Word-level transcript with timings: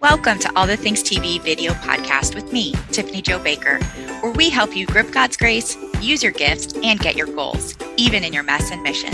Welcome 0.00 0.38
to 0.40 0.52
All 0.56 0.68
the 0.68 0.76
Things 0.76 1.02
TV 1.02 1.42
video 1.42 1.72
podcast 1.72 2.36
with 2.36 2.52
me, 2.52 2.72
Tiffany 2.92 3.20
Jo 3.20 3.40
Baker, 3.40 3.82
where 4.20 4.30
we 4.30 4.48
help 4.48 4.76
you 4.76 4.86
grip 4.86 5.10
God's 5.10 5.36
grace, 5.36 5.76
use 6.00 6.22
your 6.22 6.30
gifts, 6.30 6.72
and 6.84 7.00
get 7.00 7.16
your 7.16 7.26
goals, 7.26 7.76
even 7.96 8.22
in 8.22 8.32
your 8.32 8.44
mess 8.44 8.70
and 8.70 8.80
mission. 8.84 9.12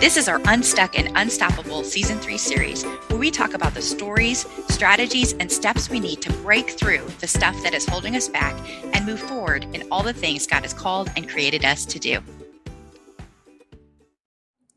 This 0.00 0.16
is 0.16 0.26
our 0.26 0.40
Unstuck 0.46 0.98
and 0.98 1.14
Unstoppable 1.14 1.84
Season 1.84 2.18
3 2.20 2.38
series, 2.38 2.84
where 2.84 3.18
we 3.18 3.30
talk 3.30 3.52
about 3.52 3.74
the 3.74 3.82
stories, 3.82 4.46
strategies, 4.68 5.34
and 5.34 5.52
steps 5.52 5.90
we 5.90 6.00
need 6.00 6.22
to 6.22 6.32
break 6.38 6.70
through 6.70 7.04
the 7.20 7.28
stuff 7.28 7.62
that 7.62 7.74
is 7.74 7.84
holding 7.84 8.16
us 8.16 8.26
back 8.26 8.54
and 8.94 9.04
move 9.04 9.20
forward 9.20 9.64
in 9.74 9.86
all 9.90 10.02
the 10.02 10.14
things 10.14 10.46
God 10.46 10.62
has 10.62 10.72
called 10.72 11.10
and 11.18 11.28
created 11.28 11.66
us 11.66 11.84
to 11.84 11.98
do. 11.98 12.20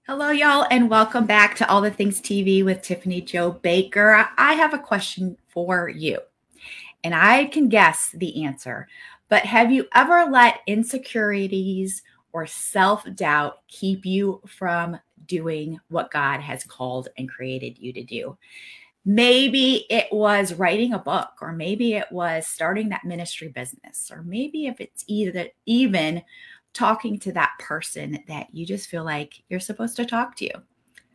Hello, 0.09 0.31
y'all, 0.31 0.65
and 0.71 0.89
welcome 0.89 1.25
back 1.25 1.57
to 1.57 1.69
All 1.69 1.81
the 1.81 1.91
Things 1.91 2.21
TV 2.21 2.63
with 2.63 2.81
Tiffany 2.81 3.19
Jo 3.19 3.51
Baker. 3.51 4.25
I 4.37 4.53
have 4.53 4.73
a 4.73 4.79
question 4.79 5.35
for 5.49 5.89
you, 5.89 6.19
and 7.03 7.13
I 7.13 7.47
can 7.47 7.67
guess 7.67 8.11
the 8.13 8.45
answer. 8.45 8.87
But 9.27 9.43
have 9.43 9.69
you 9.69 9.85
ever 9.93 10.31
let 10.31 10.61
insecurities 10.65 12.03
or 12.31 12.47
self 12.47 13.03
doubt 13.15 13.67
keep 13.67 14.05
you 14.05 14.39
from 14.47 14.97
doing 15.25 15.77
what 15.89 16.09
God 16.09 16.39
has 16.39 16.63
called 16.63 17.09
and 17.17 17.27
created 17.27 17.77
you 17.77 17.91
to 17.91 18.03
do? 18.05 18.37
Maybe 19.03 19.87
it 19.89 20.07
was 20.09 20.53
writing 20.53 20.93
a 20.93 20.99
book, 20.99 21.31
or 21.41 21.51
maybe 21.51 21.95
it 21.95 22.09
was 22.13 22.47
starting 22.47 22.87
that 22.89 23.03
ministry 23.03 23.49
business, 23.49 24.09
or 24.09 24.21
maybe 24.21 24.67
if 24.67 24.79
it's 24.79 25.03
either 25.07 25.47
even 25.65 26.23
talking 26.77 27.17
to 27.17 27.31
that 27.31 27.53
person 27.59 28.19
that 28.27 28.47
you 28.53 28.65
just 28.65 28.87
feel 28.87 29.03
like 29.03 29.41
you're 29.49 29.59
supposed 29.59 29.95
to 29.95 30.05
talk 30.05 30.35
to. 30.35 30.49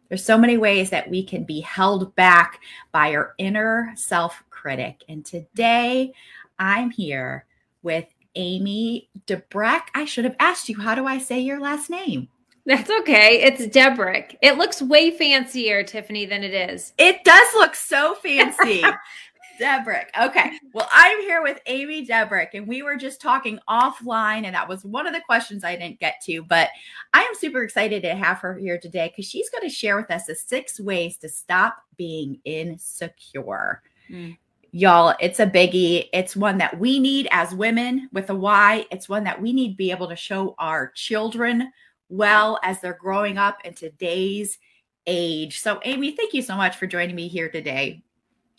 There's 0.09 0.25
so 0.25 0.37
many 0.37 0.59
ways 0.59 0.91
that 0.91 1.09
we 1.09 1.23
can 1.23 1.45
be 1.45 1.61
held 1.61 2.15
back 2.17 2.61
by 2.91 3.15
our 3.15 3.35
inner 3.39 3.93
self 3.95 4.43
critic. 4.51 5.05
And 5.09 5.25
today 5.25 6.13
I'm 6.59 6.91
here 6.91 7.47
with 7.83 8.07
Amy 8.35 9.09
Debrek. 9.27 9.83
I 9.95 10.05
should 10.05 10.25
have 10.25 10.37
asked 10.41 10.69
you, 10.69 10.81
how 10.81 10.95
do 10.95 11.07
I 11.07 11.19
say 11.19 11.41
your 11.41 11.61
last 11.61 11.89
name? 11.89 12.29
That's 12.67 12.91
okay. 12.91 13.43
It's 13.43 13.67
Debrick. 13.67 14.37
It 14.41 14.57
looks 14.57 14.81
way 14.83 15.11
fancier, 15.11 15.83
Tiffany, 15.83 16.27
than 16.27 16.45
it 16.45 16.55
is. 16.55 16.93
It 16.99 17.25
does 17.25 17.49
look 17.55 17.75
so 17.75 18.15
fancy. 18.17 18.85
Debrick. 19.61 20.07
Okay. 20.21 20.53
Well, 20.73 20.89
I'm 20.93 21.21
here 21.21 21.43
with 21.43 21.61
Amy 21.67 22.07
Debrick, 22.07 22.49
and 22.55 22.67
we 22.67 22.83
were 22.83 22.97
just 22.97 23.21
talking 23.21 23.59
offline, 23.69 24.45
and 24.45 24.55
that 24.55 24.69
was 24.69 24.85
one 24.85 25.07
of 25.07 25.13
the 25.13 25.21
questions 25.21 25.65
I 25.65 25.77
didn't 25.77 26.01
get 26.01 26.21
to. 26.25 26.43
But 26.43 26.71
I 27.13 27.23
am 27.23 27.35
super 27.35 27.63
excited 27.63 28.03
to 28.03 28.15
have 28.15 28.39
her 28.39 28.57
here 28.57 28.79
today 28.79 29.09
because 29.09 29.31
she's 29.31 29.51
going 29.51 29.69
to 29.69 29.75
share 29.75 29.97
with 29.97 30.11
us 30.11 30.27
the 30.27 30.35
six 30.35 30.81
ways 30.81 31.17
to 31.19 31.29
stop 31.29 31.77
being 31.97 32.41
insecure. 32.45 33.83
Mm. 34.11 34.37
Y'all, 34.73 35.15
it's 35.21 35.39
a 35.39 35.47
biggie. 35.47 36.09
It's 36.13 36.35
one 36.35 36.59
that 36.59 36.79
we 36.79 36.99
need 36.99 37.29
as 37.31 37.55
women 37.55 38.09
with 38.13 38.31
a 38.31 38.35
Y. 38.35 38.87
It's 38.91 39.09
one 39.09 39.25
that 39.25 39.41
we 39.41 39.53
need 39.53 39.73
to 39.73 39.77
be 39.77 39.91
able 39.91 40.09
to 40.09 40.17
show 40.17 40.55
our 40.59 40.91
children 40.93 41.71
well 42.09 42.59
as 42.63 42.81
they're 42.81 42.99
growing 43.01 43.39
up 43.39 43.59
in 43.65 43.75
today's 43.75 44.59
age. 45.07 45.61
So, 45.61 45.81
Amy, 45.85 46.17
thank 46.17 46.35
you 46.35 46.43
so 46.43 46.57
much 46.57 46.77
for 46.77 46.87
joining 46.87 47.17
me 47.17 47.29
here 47.29 47.51
today. 47.51 48.03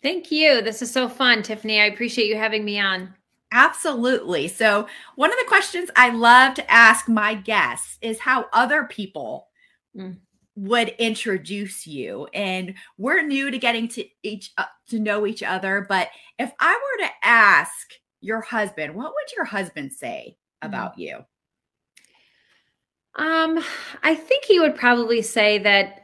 Thank 0.04 0.30
you. 0.30 0.60
This 0.60 0.82
is 0.82 0.92
so 0.92 1.08
fun, 1.08 1.42
Tiffany. 1.42 1.80
I 1.80 1.86
appreciate 1.86 2.28
you 2.28 2.36
having 2.36 2.62
me 2.62 2.78
on. 2.78 3.14
Absolutely. 3.52 4.48
So, 4.48 4.86
one 5.16 5.32
of 5.32 5.38
the 5.38 5.48
questions 5.48 5.88
I 5.96 6.10
love 6.10 6.52
to 6.56 6.70
ask 6.70 7.08
my 7.08 7.34
guests 7.34 7.96
is 8.02 8.20
how 8.20 8.44
other 8.52 8.84
people 8.84 9.48
mm. 9.96 10.18
would 10.56 10.88
introduce 10.98 11.86
you. 11.86 12.28
And 12.34 12.74
we're 12.98 13.22
new 13.22 13.50
to 13.50 13.56
getting 13.56 13.88
to 13.88 14.04
each 14.22 14.52
uh, 14.58 14.66
to 14.90 14.98
know 14.98 15.26
each 15.26 15.42
other, 15.42 15.86
but 15.88 16.10
if 16.38 16.52
I 16.60 16.74
were 16.74 17.06
to 17.06 17.12
ask 17.22 17.92
your 18.20 18.42
husband, 18.42 18.94
what 18.94 19.10
would 19.14 19.34
your 19.34 19.46
husband 19.46 19.94
say 19.94 20.36
mm. 20.62 20.68
about 20.68 20.98
mm. 20.98 20.98
you? 20.98 21.16
Um, 23.14 23.64
I 24.02 24.14
think 24.16 24.44
he 24.44 24.60
would 24.60 24.74
probably 24.74 25.22
say 25.22 25.60
that 25.60 26.00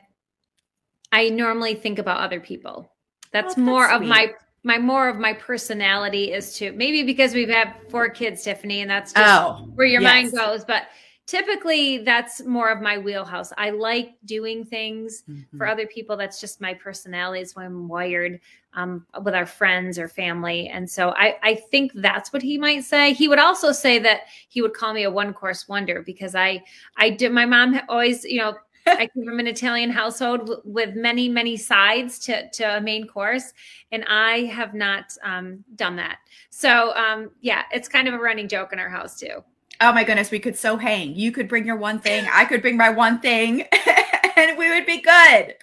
I 1.12 1.28
normally 1.28 1.74
think 1.74 1.98
about 1.98 2.20
other 2.20 2.40
people. 2.40 2.89
That's 3.32 3.56
oh, 3.56 3.60
more 3.60 3.90
of 3.90 4.02
my 4.02 4.34
my 4.62 4.78
more 4.78 5.08
of 5.08 5.18
my 5.18 5.32
personality 5.32 6.32
is 6.32 6.54
to 6.58 6.72
maybe 6.72 7.02
because 7.02 7.34
we've 7.34 7.48
had 7.48 7.74
four 7.88 8.08
kids, 8.08 8.42
Tiffany, 8.42 8.80
and 8.82 8.90
that's 8.90 9.12
just 9.12 9.42
oh, 9.42 9.68
where 9.74 9.86
your 9.86 10.02
yes. 10.02 10.12
mind 10.12 10.32
goes. 10.32 10.64
But 10.64 10.88
typically 11.30 11.98
that's 11.98 12.44
more 12.44 12.70
of 12.70 12.82
my 12.82 12.98
wheelhouse. 12.98 13.52
I 13.56 13.70
like 13.70 14.16
doing 14.24 14.64
things 14.64 15.22
mm-hmm. 15.30 15.56
for 15.56 15.68
other 15.68 15.86
people. 15.86 16.16
That's 16.16 16.40
just 16.40 16.60
my 16.60 16.74
personality 16.74 17.40
is 17.40 17.54
when 17.54 17.66
I'm 17.66 17.86
wired 17.86 18.40
um, 18.74 19.06
with 19.22 19.34
our 19.36 19.46
friends 19.46 19.96
or 19.96 20.08
family. 20.08 20.66
And 20.68 20.90
so 20.90 21.10
I, 21.10 21.36
I 21.42 21.54
think 21.54 21.92
that's 21.94 22.32
what 22.32 22.42
he 22.42 22.58
might 22.58 22.82
say. 22.82 23.12
He 23.12 23.28
would 23.28 23.38
also 23.38 23.70
say 23.70 24.00
that 24.00 24.22
he 24.48 24.60
would 24.60 24.74
call 24.74 24.92
me 24.92 25.04
a 25.04 25.10
one 25.10 25.32
course 25.32 25.68
wonder 25.68 26.02
because 26.02 26.34
I, 26.34 26.64
I 26.96 27.10
did, 27.10 27.30
my 27.30 27.46
mom 27.46 27.80
always, 27.88 28.24
you 28.24 28.38
know, 28.38 28.56
I 28.86 29.08
came 29.14 29.24
from 29.24 29.38
an 29.38 29.46
Italian 29.46 29.90
household 29.90 30.40
w- 30.40 30.60
with 30.64 30.94
many, 30.94 31.28
many 31.28 31.56
sides 31.56 32.18
to, 32.20 32.48
to 32.50 32.76
a 32.76 32.80
main 32.80 33.06
course, 33.06 33.52
and 33.92 34.04
I 34.08 34.44
have 34.44 34.74
not 34.74 35.16
um, 35.22 35.64
done 35.76 35.96
that. 35.96 36.18
So, 36.50 36.94
um, 36.96 37.30
yeah, 37.40 37.64
it's 37.72 37.88
kind 37.88 38.08
of 38.08 38.14
a 38.14 38.18
running 38.18 38.48
joke 38.48 38.72
in 38.72 38.78
our 38.78 38.88
house 38.88 39.18
too. 39.18 39.44
Oh 39.80 39.92
my 39.92 40.04
goodness, 40.04 40.30
we 40.30 40.38
could 40.38 40.56
so 40.56 40.76
hang. 40.76 41.14
You 41.14 41.32
could 41.32 41.48
bring 41.48 41.64
your 41.64 41.76
one 41.76 41.98
thing, 41.98 42.26
I 42.30 42.44
could 42.44 42.60
bring 42.62 42.76
my 42.76 42.90
one 42.90 43.20
thing, 43.20 43.62
and 44.36 44.58
we 44.58 44.68
would 44.70 44.86
be 44.86 45.00
good. 45.00 45.54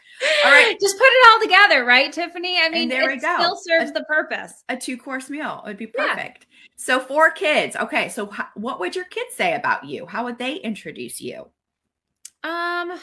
All 0.43 0.51
right, 0.51 0.75
just 0.81 0.97
put 0.97 1.05
it 1.05 1.27
all 1.31 1.41
together, 1.41 1.85
right, 1.85 2.11
Tiffany? 2.11 2.57
I 2.59 2.69
mean, 2.69 2.83
and 2.83 2.91
there 2.91 3.07
we 3.07 3.17
go. 3.17 3.35
Still 3.37 3.57
serves 3.57 3.91
a, 3.91 3.93
the 3.93 4.03
purpose. 4.05 4.63
A 4.69 4.75
two 4.75 4.97
course 4.97 5.29
meal 5.29 5.61
would 5.65 5.77
be 5.77 5.85
perfect. 5.87 6.47
Yeah. 6.49 6.57
So, 6.75 6.99
four 6.99 7.29
kids. 7.29 7.75
Okay, 7.75 8.09
so 8.09 8.31
h- 8.33 8.47
what 8.55 8.79
would 8.79 8.95
your 8.95 9.05
kids 9.05 9.35
say 9.35 9.53
about 9.53 9.85
you? 9.85 10.07
How 10.07 10.23
would 10.23 10.39
they 10.39 10.55
introduce 10.55 11.21
you? 11.21 11.47
Um, 12.47 12.99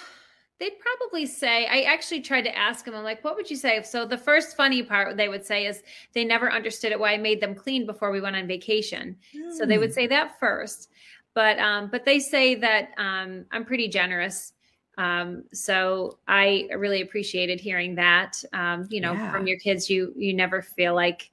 they'd 0.58 0.78
probably 0.78 1.26
say, 1.26 1.66
I 1.66 1.82
actually 1.82 2.20
tried 2.20 2.42
to 2.42 2.56
ask 2.56 2.84
them, 2.84 2.94
I'm 2.94 3.04
like, 3.04 3.22
what 3.24 3.36
would 3.36 3.50
you 3.50 3.56
say? 3.56 3.82
So 3.82 4.06
the 4.06 4.16
first 4.16 4.56
funny 4.56 4.82
part 4.82 5.16
they 5.16 5.28
would 5.28 5.44
say 5.44 5.66
is 5.66 5.82
they 6.12 6.24
never 6.24 6.50
understood 6.50 6.92
it 6.92 6.98
why 6.98 7.12
I 7.12 7.18
made 7.18 7.40
them 7.40 7.54
clean 7.54 7.86
before 7.86 8.10
we 8.10 8.20
went 8.20 8.36
on 8.36 8.46
vacation. 8.46 9.16
Mm. 9.36 9.52
So 9.52 9.66
they 9.66 9.78
would 9.78 9.90
hmm. 9.90 9.94
say 9.94 10.06
that 10.08 10.38
first. 10.38 10.90
But 11.34 11.58
um, 11.58 11.88
but 11.90 12.04
they 12.04 12.20
say 12.20 12.54
that 12.54 12.90
um, 12.96 13.44
I'm 13.50 13.64
pretty 13.64 13.88
generous. 13.88 14.52
Um, 14.96 15.42
so 15.52 16.18
I 16.28 16.68
really 16.76 17.02
appreciated 17.02 17.60
hearing 17.60 17.96
that. 17.96 18.42
Um, 18.52 18.86
you 18.88 19.00
know, 19.00 19.14
yeah. 19.14 19.32
from 19.32 19.48
your 19.48 19.58
kids, 19.58 19.90
you 19.90 20.14
you 20.16 20.32
never 20.32 20.62
feel 20.62 20.94
like 20.94 21.32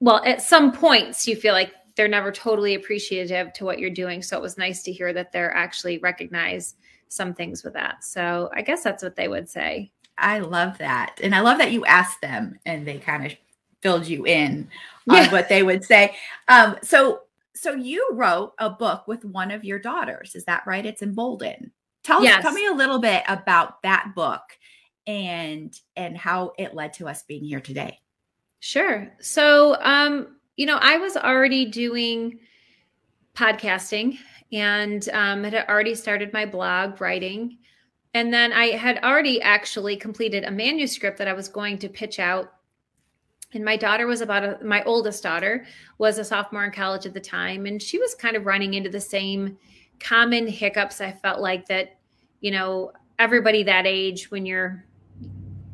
well, 0.00 0.22
at 0.24 0.40
some 0.42 0.72
points 0.72 1.28
you 1.28 1.36
feel 1.36 1.52
like 1.52 1.72
they're 1.96 2.08
never 2.08 2.32
totally 2.32 2.74
appreciative 2.74 3.52
to 3.52 3.64
what 3.64 3.78
you're 3.78 3.90
doing. 3.90 4.22
So 4.22 4.36
it 4.36 4.42
was 4.42 4.58
nice 4.58 4.82
to 4.84 4.92
hear 4.92 5.12
that 5.12 5.32
they're 5.32 5.54
actually 5.54 5.98
recognize 5.98 6.74
some 7.08 7.34
things 7.34 7.64
with 7.64 7.74
that. 7.74 8.04
So 8.04 8.50
I 8.54 8.62
guess 8.62 8.82
that's 8.82 9.02
what 9.02 9.16
they 9.16 9.28
would 9.28 9.48
say. 9.48 9.92
I 10.18 10.38
love 10.38 10.78
that. 10.78 11.18
And 11.22 11.34
I 11.34 11.40
love 11.40 11.58
that 11.58 11.72
you 11.72 11.84
asked 11.84 12.20
them 12.20 12.58
and 12.66 12.86
they 12.86 12.98
kind 12.98 13.26
of 13.26 13.32
filled 13.80 14.06
you 14.06 14.24
in 14.26 14.68
on 15.08 15.16
yeah. 15.16 15.32
what 15.32 15.48
they 15.48 15.62
would 15.62 15.84
say. 15.84 16.16
Um, 16.48 16.76
so 16.82 17.20
so 17.54 17.72
you 17.72 18.08
wrote 18.12 18.52
a 18.58 18.68
book 18.68 19.06
with 19.06 19.24
one 19.24 19.50
of 19.50 19.64
your 19.64 19.78
daughters. 19.78 20.34
Is 20.34 20.44
that 20.44 20.66
right? 20.66 20.84
It's 20.84 21.02
emboldened. 21.02 21.70
Tell 22.02 22.22
yes. 22.22 22.38
us, 22.38 22.42
tell 22.42 22.52
me 22.52 22.66
a 22.66 22.72
little 22.72 22.98
bit 22.98 23.22
about 23.28 23.82
that 23.82 24.12
book 24.14 24.42
and 25.06 25.78
and 25.96 26.16
how 26.16 26.52
it 26.58 26.74
led 26.74 26.92
to 26.94 27.08
us 27.08 27.22
being 27.22 27.44
here 27.44 27.60
today. 27.60 28.00
Sure. 28.60 29.12
So 29.20 29.76
um, 29.80 30.36
you 30.56 30.66
know, 30.66 30.78
I 30.80 30.98
was 30.98 31.16
already 31.16 31.66
doing 31.66 32.38
podcasting 33.34 34.18
and 34.54 35.08
um, 35.12 35.42
had 35.42 35.68
already 35.68 35.96
started 35.96 36.32
my 36.32 36.46
blog 36.46 37.00
writing. 37.00 37.58
And 38.14 38.32
then 38.32 38.52
I 38.52 38.66
had 38.66 39.02
already 39.02 39.42
actually 39.42 39.96
completed 39.96 40.44
a 40.44 40.50
manuscript 40.50 41.18
that 41.18 41.26
I 41.26 41.32
was 41.32 41.48
going 41.48 41.76
to 41.78 41.88
pitch 41.88 42.20
out. 42.20 42.52
And 43.52 43.64
my 43.64 43.76
daughter 43.76 44.06
was 44.06 44.20
about 44.20 44.44
a, 44.44 44.64
my 44.64 44.84
oldest 44.84 45.24
daughter 45.24 45.66
was 45.98 46.18
a 46.18 46.24
sophomore 46.24 46.64
in 46.64 46.70
college 46.70 47.04
at 47.04 47.14
the 47.14 47.20
time. 47.20 47.66
And 47.66 47.82
she 47.82 47.98
was 47.98 48.14
kind 48.14 48.36
of 48.36 48.46
running 48.46 48.74
into 48.74 48.90
the 48.90 49.00
same 49.00 49.58
common 49.98 50.46
hiccups. 50.46 51.00
I 51.00 51.10
felt 51.10 51.40
like 51.40 51.66
that, 51.66 51.98
you 52.40 52.52
know, 52.52 52.92
everybody 53.18 53.64
that 53.64 53.86
age 53.86 54.30
when 54.30 54.46
you're 54.46 54.84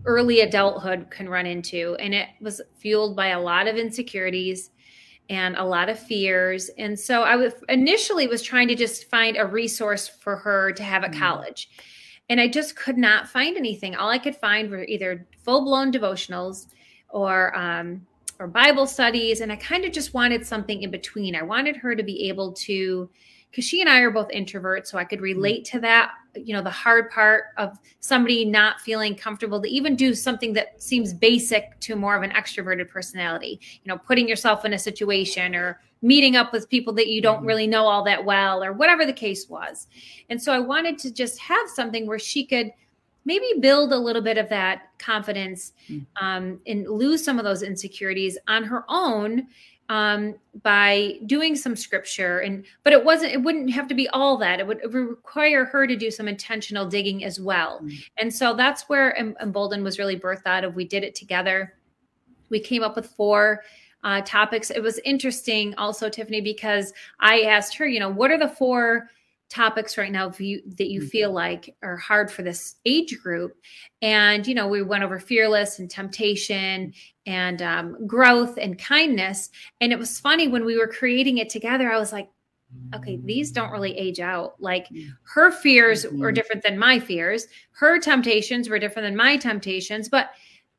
early 0.07 0.41
adulthood 0.41 1.11
can 1.11 1.29
run 1.29 1.45
into. 1.45 1.97
And 2.01 2.15
it 2.15 2.29
was 2.41 2.63
fueled 2.79 3.15
by 3.15 3.29
a 3.29 3.41
lot 3.41 3.69
of 3.69 3.77
insecurities 3.77 4.71
and 5.31 5.57
a 5.57 5.65
lot 5.65 5.89
of 5.89 5.99
fears. 5.99 6.69
And 6.77 6.99
so 6.99 7.23
I 7.23 7.37
was 7.37 7.55
initially 7.69 8.27
was 8.27 8.43
trying 8.43 8.69
to 8.69 8.75
just 8.75 9.09
find 9.09 9.37
a 9.37 9.47
resource 9.47 10.09
for 10.09 10.37
her 10.37 10.73
to 10.73 10.83
have 10.83 11.05
at 11.05 11.13
mm. 11.13 11.19
college. 11.19 11.71
And 12.29 12.41
I 12.41 12.49
just 12.49 12.77
could 12.77 12.99
not 12.99 13.29
find 13.29 13.57
anything. 13.57 13.95
All 13.95 14.11
I 14.11 14.19
could 14.19 14.37
find 14.37 14.71
were 14.71 14.85
either 14.85 15.27
full-blown 15.45 15.93
devotionals 15.93 16.67
or 17.09 17.57
um, 17.57 18.07
or 18.41 18.49
Bible 18.49 18.87
studies. 18.87 19.41
And 19.41 19.53
I 19.53 19.57
kind 19.57 19.85
of 19.85 19.93
just 19.93 20.15
wanted 20.15 20.47
something 20.47 20.83
in 20.83 20.91
between. 20.91 21.37
I 21.37 21.43
wanted 21.43 21.77
her 21.77 21.95
to 21.95 22.03
be 22.03 22.29
able 22.29 22.53
to 22.55 23.09
because 23.51 23.65
she 23.65 23.81
and 23.81 23.91
I 23.91 24.01
are 24.01 24.11
both 24.11 24.29
introverts, 24.29 24.87
so 24.87 24.99
I 24.99 25.05
could 25.05 25.21
relate 25.21 25.65
to 25.67 25.81
that. 25.81 26.13
You 26.35 26.55
know, 26.55 26.63
the 26.63 26.71
hard 26.71 27.11
part 27.11 27.47
of 27.57 27.79
somebody 27.99 28.45
not 28.45 28.81
feeling 28.81 29.17
comfortable 29.17 29.61
to 29.61 29.69
even 29.69 29.97
do 29.97 30.15
something 30.15 30.53
that 30.53 30.81
seems 30.81 31.13
basic 31.13 31.79
to 31.81 31.97
more 31.97 32.17
of 32.17 32.23
an 32.23 32.31
extroverted 32.31 32.89
personality. 32.89 33.61
You 33.83 33.89
know, 33.89 33.99
putting 33.99 34.29
yourself 34.29 34.65
in 34.65 34.73
a 34.73 34.79
situation 34.79 35.55
or 35.55 35.81
meeting 36.03 36.37
up 36.37 36.53
with 36.53 36.71
people 36.71 36.93
that 36.95 37.09
you 37.09 37.21
don't 37.21 37.39
mm-hmm. 37.39 37.47
really 37.47 37.67
know 37.67 37.85
all 37.85 38.05
that 38.05 38.25
well, 38.25 38.63
or 38.63 38.73
whatever 38.73 39.05
the 39.05 39.13
case 39.13 39.49
was. 39.49 39.89
And 40.29 40.41
so 40.41 40.53
I 40.53 40.61
wanted 40.61 40.99
to 40.99 41.13
just 41.13 41.39
have 41.41 41.69
something 41.69 42.07
where 42.07 42.19
she 42.19 42.45
could 42.47 42.73
maybe 43.25 43.47
build 43.61 43.93
a 43.93 43.99
little 43.99 44.23
bit 44.23 44.39
of 44.39 44.49
that 44.49 44.89
confidence 44.99 45.73
mm. 45.91 46.07
um, 46.21 46.61
and 46.67 46.89
lose 46.89 47.23
some 47.23 47.39
of 47.39 47.45
those 47.45 47.63
insecurities 47.63 48.39
on 48.49 48.65
her 48.65 48.85
own 48.89 49.47
um, 49.91 50.37
by 50.63 51.19
doing 51.27 51.57
some 51.57 51.75
scripture. 51.75 52.39
And 52.39 52.65
but 52.85 52.93
it 52.93 53.05
wasn't 53.05 53.33
it 53.33 53.43
wouldn't 53.43 53.71
have 53.73 53.89
to 53.89 53.95
be 53.95 54.09
all 54.11 54.39
that. 54.39 54.61
It 54.61 54.67
would, 54.67 54.79
it 54.79 54.87
would 54.87 55.09
require 55.09 55.65
her 55.65 55.87
to 55.87 55.97
do 55.97 56.11
some 56.11 56.29
intentional 56.29 56.87
digging 56.87 57.25
as 57.25 57.41
well. 57.41 57.81
Mm. 57.83 58.05
and 58.19 58.35
so 58.35 58.55
that's 58.55 58.89
where 58.89 59.17
embolden 59.17 59.83
was 59.83 59.99
really 59.99 60.19
birthed 60.19 60.47
out 60.47 60.65
of. 60.65 60.77
We 60.77 60.85
did 60.85 61.03
it 61.03 61.17
together. 61.17 61.75
We 62.51 62.61
came 62.61 62.85
up 62.85 62.95
with 62.95 63.07
four 63.07 63.63
uh, 64.05 64.23
topics. 64.25 64.71
It 64.71 64.81
was 64.81 65.01
interesting 65.05 65.75
also 65.75 66.09
tiffany 66.09 66.41
because 66.41 66.93
i 67.19 67.43
asked 67.43 67.77
her 67.77 67.87
you 67.87 68.01
know 68.01 68.09
what 68.09 68.31
are 68.31 68.39
the 68.39 68.49
four 68.49 69.11
topics 69.51 69.99
right 69.99 70.13
now 70.13 70.33
you, 70.39 70.63
that 70.79 70.91
you 70.91 71.03
feel 71.03 71.29
mm-hmm. 71.29 71.37
like 71.37 71.77
are 71.83 71.97
hard 71.97 72.31
for 72.31 72.43
this 72.43 72.77
age 72.87 73.19
group. 73.21 73.57
And 74.01 74.47
you 74.47 74.55
know 74.55 74.69
we 74.69 74.83
went 74.83 75.05
over 75.05 75.19
fearless 75.19 75.79
and 75.79 75.91
temptation 75.91 76.95
and 77.27 77.61
um, 77.61 78.07
growth 78.07 78.57
and 78.57 78.79
kindness. 78.79 79.51
And 79.81 79.93
it 79.93 79.99
was 79.99 80.21
funny 80.21 80.49
when 80.49 80.65
we 80.65 80.79
were 80.79 80.87
creating 80.87 81.39
it 81.39 81.51
together 81.51 81.91
i 81.91 81.99
was 81.99 82.13
like 82.13 82.31
okay 82.95 83.19
these 83.25 83.51
don't 83.51 83.73
really 83.73 83.97
age 83.99 84.21
out. 84.21 84.55
Like 84.61 84.87
her 85.23 85.51
fears 85.51 86.05
were 86.05 86.11
mm-hmm. 86.11 86.35
different 86.35 86.63
than 86.63 86.79
my 86.79 87.01
fears. 87.01 87.49
Her 87.73 87.99
temptations 87.99 88.69
were 88.69 88.79
different 88.79 89.07
than 89.07 89.17
my 89.17 89.37
temptations 89.37 90.09
but 90.09 90.31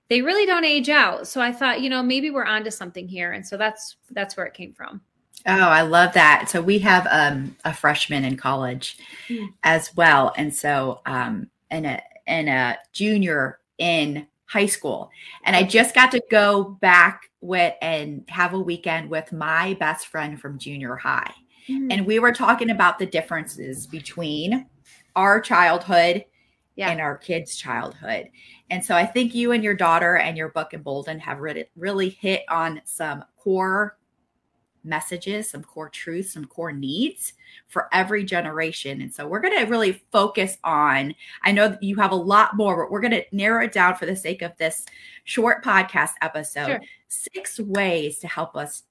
they 0.09 0.21
really 0.21 0.45
don't 0.45 0.65
age 0.65 0.89
out. 0.89 1.27
So 1.27 1.41
i 1.41 1.51
thought 1.51 1.81
you 1.81 1.89
know 1.89 2.01
maybe 2.01 2.31
we're 2.31 2.45
onto 2.45 2.71
something 2.71 3.07
here. 3.07 3.33
And 3.33 3.45
so 3.45 3.57
that's 3.57 3.97
that's 4.12 4.38
where 4.38 4.45
it 4.45 4.53
came 4.53 4.74
from 4.74 5.01
Oh, 5.47 5.69
I 5.69 5.81
love 5.81 6.13
that. 6.13 6.49
So 6.49 6.61
we 6.61 6.79
have 6.79 7.07
um, 7.09 7.55
a 7.65 7.73
freshman 7.73 8.25
in 8.25 8.37
college 8.37 8.97
mm. 9.27 9.47
as 9.63 9.95
well, 9.95 10.33
and 10.37 10.53
so 10.53 11.01
um, 11.05 11.49
and 11.71 11.85
a 11.85 12.01
and 12.27 12.47
a 12.47 12.77
junior 12.93 13.59
in 13.77 14.27
high 14.45 14.67
school. 14.67 15.09
And 15.43 15.55
I 15.55 15.63
just 15.63 15.95
got 15.95 16.11
to 16.11 16.21
go 16.29 16.77
back 16.81 17.31
with 17.41 17.73
and 17.81 18.23
have 18.27 18.53
a 18.53 18.59
weekend 18.59 19.09
with 19.09 19.31
my 19.31 19.73
best 19.79 20.07
friend 20.07 20.39
from 20.39 20.59
junior 20.59 20.95
high, 20.95 21.33
mm. 21.67 21.91
and 21.91 22.05
we 22.05 22.19
were 22.19 22.33
talking 22.33 22.69
about 22.69 22.99
the 22.99 23.07
differences 23.07 23.87
between 23.87 24.67
our 25.15 25.41
childhood 25.41 26.23
yeah. 26.75 26.89
and 26.89 27.01
our 27.01 27.17
kids' 27.17 27.57
childhood. 27.57 28.29
And 28.69 28.85
so 28.85 28.95
I 28.95 29.05
think 29.05 29.33
you 29.33 29.53
and 29.53 29.63
your 29.63 29.73
daughter 29.73 30.17
and 30.17 30.37
your 30.37 30.49
book 30.49 30.73
Embolden 30.75 31.19
have 31.19 31.39
really 31.39 31.65
really 31.75 32.09
hit 32.09 32.43
on 32.47 32.79
some 32.85 33.25
core 33.37 33.97
messages, 34.83 35.49
some 35.49 35.63
core 35.63 35.89
truths, 35.89 36.33
some 36.33 36.45
core 36.45 36.71
needs 36.71 37.33
for 37.67 37.87
every 37.91 38.23
generation. 38.23 39.01
And 39.01 39.13
so 39.13 39.27
we're 39.27 39.39
going 39.41 39.57
to 39.57 39.69
really 39.69 40.03
focus 40.11 40.57
on, 40.63 41.15
I 41.43 41.51
know 41.51 41.77
you 41.81 41.95
have 41.97 42.11
a 42.11 42.15
lot 42.15 42.55
more, 42.55 42.83
but 42.83 42.91
we're 42.91 43.01
going 43.01 43.11
to 43.11 43.25
narrow 43.31 43.63
it 43.65 43.71
down 43.71 43.95
for 43.95 44.05
the 44.05 44.15
sake 44.15 44.41
of 44.41 44.57
this 44.57 44.85
short 45.23 45.63
podcast 45.63 46.11
episode. 46.21 46.67
Sure. 46.67 46.81
Six 47.07 47.59
ways 47.59 48.19
to 48.19 48.27
help 48.27 48.55
us 48.55 48.83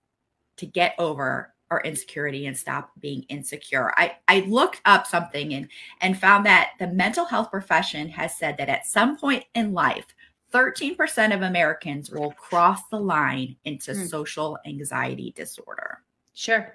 to 0.56 0.66
get 0.66 0.94
over 0.98 1.54
our 1.70 1.80
insecurity 1.82 2.46
and 2.46 2.56
stop 2.56 2.90
being 2.98 3.22
insecure. 3.28 3.92
I, 3.96 4.16
I 4.26 4.40
looked 4.40 4.80
up 4.84 5.06
something 5.06 5.54
and 5.54 5.68
and 6.00 6.18
found 6.18 6.44
that 6.46 6.72
the 6.80 6.88
mental 6.88 7.24
health 7.24 7.50
profession 7.50 8.08
has 8.08 8.36
said 8.36 8.56
that 8.58 8.68
at 8.68 8.86
some 8.86 9.16
point 9.16 9.44
in 9.54 9.72
life, 9.72 10.06
13% 10.52 11.34
of 11.34 11.42
Americans 11.42 12.10
will 12.10 12.32
cross 12.32 12.80
the 12.90 12.98
line 12.98 13.56
into 13.64 13.92
mm. 13.92 14.08
social 14.08 14.58
anxiety 14.66 15.32
disorder. 15.36 16.02
Sure. 16.34 16.74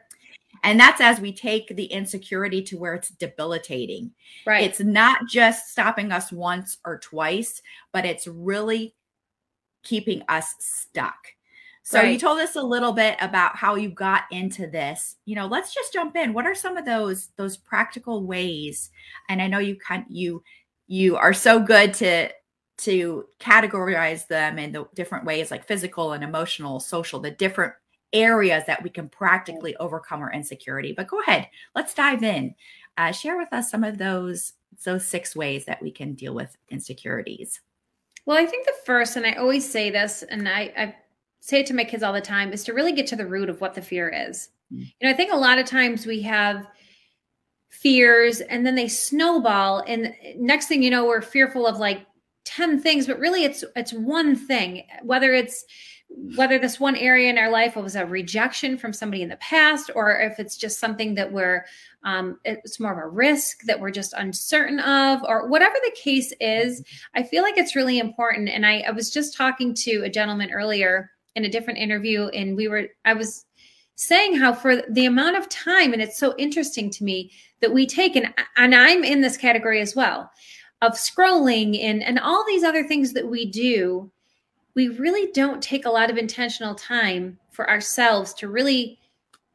And 0.64 0.80
that's 0.80 1.02
as 1.02 1.20
we 1.20 1.34
take 1.34 1.76
the 1.76 1.86
insecurity 1.86 2.62
to 2.64 2.78
where 2.78 2.94
it's 2.94 3.10
debilitating. 3.10 4.12
Right. 4.46 4.64
It's 4.64 4.80
not 4.80 5.28
just 5.28 5.72
stopping 5.72 6.12
us 6.12 6.32
once 6.32 6.78
or 6.86 6.98
twice, 7.00 7.62
but 7.92 8.06
it's 8.06 8.28
really 8.28 8.96
keeping 9.84 10.24
us 10.30 10.56
stuck. 10.60 11.18
So 11.84 12.00
right. 12.00 12.14
you 12.14 12.18
told 12.18 12.40
us 12.40 12.56
a 12.56 12.64
little 12.64 12.94
bit 12.94 13.16
about 13.22 13.56
how 13.56 13.76
you 13.76 13.90
got 13.90 14.24
into 14.32 14.66
this. 14.66 15.18
You 15.26 15.36
know, 15.36 15.46
let's 15.46 15.74
just 15.74 15.94
jump 15.94 16.16
in. 16.16 16.34
What 16.34 16.48
are 16.48 16.56
some 16.56 16.78
of 16.78 16.86
those 16.86 17.30
those 17.36 17.58
practical 17.58 18.26
ways? 18.26 18.90
And 19.30 19.40
I 19.40 19.48
know 19.48 19.60
you 19.60 19.76
kind 19.76 20.04
you 20.10 20.42
you 20.88 21.16
are 21.16 21.34
so 21.34 21.60
good 21.60 21.94
to 21.96 22.30
to 22.78 23.26
categorize 23.40 24.28
them 24.28 24.60
in 24.60 24.72
the 24.72 24.86
different 24.96 25.26
ways 25.26 25.52
like 25.52 25.66
physical 25.66 26.12
and 26.12 26.24
emotional 26.24 26.80
social 26.80 27.20
the 27.20 27.32
different 27.32 27.74
areas 28.14 28.64
that 28.68 28.82
we 28.84 28.90
can 28.90 29.10
practically 29.10 29.76
overcome 29.78 30.22
our 30.22 30.32
insecurity. 30.32 30.94
But 30.94 31.08
go 31.08 31.22
ahead 31.22 31.48
let's 31.76 31.94
dive 31.94 32.24
in. 32.24 32.56
Uh, 32.98 33.12
share 33.12 33.38
with 33.38 33.52
us 33.52 33.70
some 33.70 33.84
of 33.84 33.98
those 33.98 34.54
those 34.84 35.08
six 35.08 35.36
ways 35.36 35.66
that 35.66 35.82
we 35.82 35.92
can 35.92 36.14
deal 36.14 36.34
with 36.34 36.56
insecurities. 36.70 37.62
Well 38.26 38.38
i 38.38 38.46
think 38.46 38.66
the 38.66 38.74
first 38.86 39.16
and 39.16 39.26
i 39.26 39.34
always 39.34 39.70
say 39.70 39.90
this 39.90 40.24
and 40.24 40.50
i, 40.50 40.74
I 40.78 40.96
say 41.40 41.60
it 41.60 41.68
to 41.68 41.76
my 41.76 41.84
kids 41.84 42.04
all 42.04 42.14
the 42.14 42.22
time 42.22 42.52
is 42.52 42.64
to 42.64 42.74
really 42.74 42.92
get 42.92 43.08
to 43.08 43.16
the 43.16 43.28
root 43.28 43.50
of 43.50 43.62
what 43.62 43.76
the 43.76 43.82
fear 43.82 44.10
is. 44.10 44.50
Mm-hmm. 44.74 44.82
you 44.82 45.08
know 45.08 45.12
i 45.12 45.14
think 45.14 45.32
a 45.32 45.38
lot 45.38 45.60
of 45.60 45.66
times 45.68 46.08
we 46.08 46.24
have 46.24 46.66
fears 47.70 48.42
and 48.42 48.66
then 48.66 48.74
they 48.74 48.88
snowball 48.88 49.84
and 49.86 50.16
next 50.38 50.68
thing 50.68 50.82
you 50.82 50.90
know 50.90 51.06
we're 51.06 51.22
fearful 51.22 51.68
of 51.68 51.78
like 51.78 52.08
10 52.46 52.80
things 52.80 53.08
but 53.08 53.20
really 53.20 53.44
it's 53.44 53.64
it's 53.76 53.94
one 53.94 54.36
thing 54.36 54.84
whether 55.04 55.34
it's 55.34 55.66
whether 56.36 56.58
this 56.60 56.80
one 56.80 56.96
area 56.96 57.30
in 57.30 57.38
our 57.38 57.50
life 57.50 57.76
was 57.76 57.96
a 57.96 58.06
rejection 58.06 58.78
from 58.78 58.94
somebody 58.94 59.22
in 59.22 59.30
the 59.30 59.36
past 59.38 59.90
or 59.96 60.20
if 60.20 60.40
it's 60.40 60.56
just 60.56 60.80
something 60.80 61.16
that 61.16 61.32
we're 61.32 61.66
um, 62.04 62.40
it's 62.46 62.80
more 62.80 62.92
of 62.92 63.00
a 63.00 63.08
risk 63.08 63.64
that 63.64 63.80
we're 63.80 63.90
just 63.90 64.14
uncertain 64.14 64.80
of 64.80 65.24
or 65.24 65.48
whatever 65.50 65.76
the 65.84 65.96
case 65.96 66.32
is 66.40 66.84
i 67.16 67.24
feel 67.24 67.44
like 67.44 67.58
it's 67.58 67.76
really 67.76 68.00
important. 68.00 68.50
And 68.50 68.66
I, 68.66 68.82
I 68.82 68.92
was 68.92 69.10
just 69.10 69.36
talking 69.36 69.74
to 69.76 70.04
a 70.04 70.10
gentleman 70.10 70.52
earlier 70.52 71.12
in 71.36 71.46
a 71.46 71.50
different 71.50 71.80
interview 71.80 72.28
and 72.28 72.56
we 72.56 72.68
were 72.68 72.88
i 73.04 73.14
was 73.14 73.46
saying 73.96 74.36
how 74.36 74.54
for 74.54 74.84
the 74.90 75.06
amount 75.06 75.38
of 75.38 75.50
time 75.50 75.92
and 75.92 76.02
it's 76.02 76.20
so 76.20 76.36
interesting 76.38 76.90
to 76.92 77.04
me 77.04 77.32
that 77.62 77.74
we 77.74 77.86
take 77.88 78.16
and, 78.16 78.34
and 78.58 78.76
i'm 78.76 79.04
in 79.04 79.22
this 79.22 79.38
category 79.38 79.82
as 79.82 79.96
well 79.96 80.30
of 80.86 80.94
scrolling 80.94 81.82
and 81.84 82.04
and 82.04 82.20
all 82.20 82.46
these 82.48 82.64
other 82.64 82.84
things 82.84 83.14
that 83.14 83.28
we 83.28 83.46
do 83.46 84.10
we 84.76 84.90
really 84.90 85.32
don't 85.32 85.64
take 85.64 85.86
a 85.86 85.90
lot 85.90 86.12
of 86.12 86.18
intentional 86.18 86.76
time 86.76 87.40
for 87.52 87.70
ourselves 87.70 88.34
to 88.34 88.50
really 88.50 89.00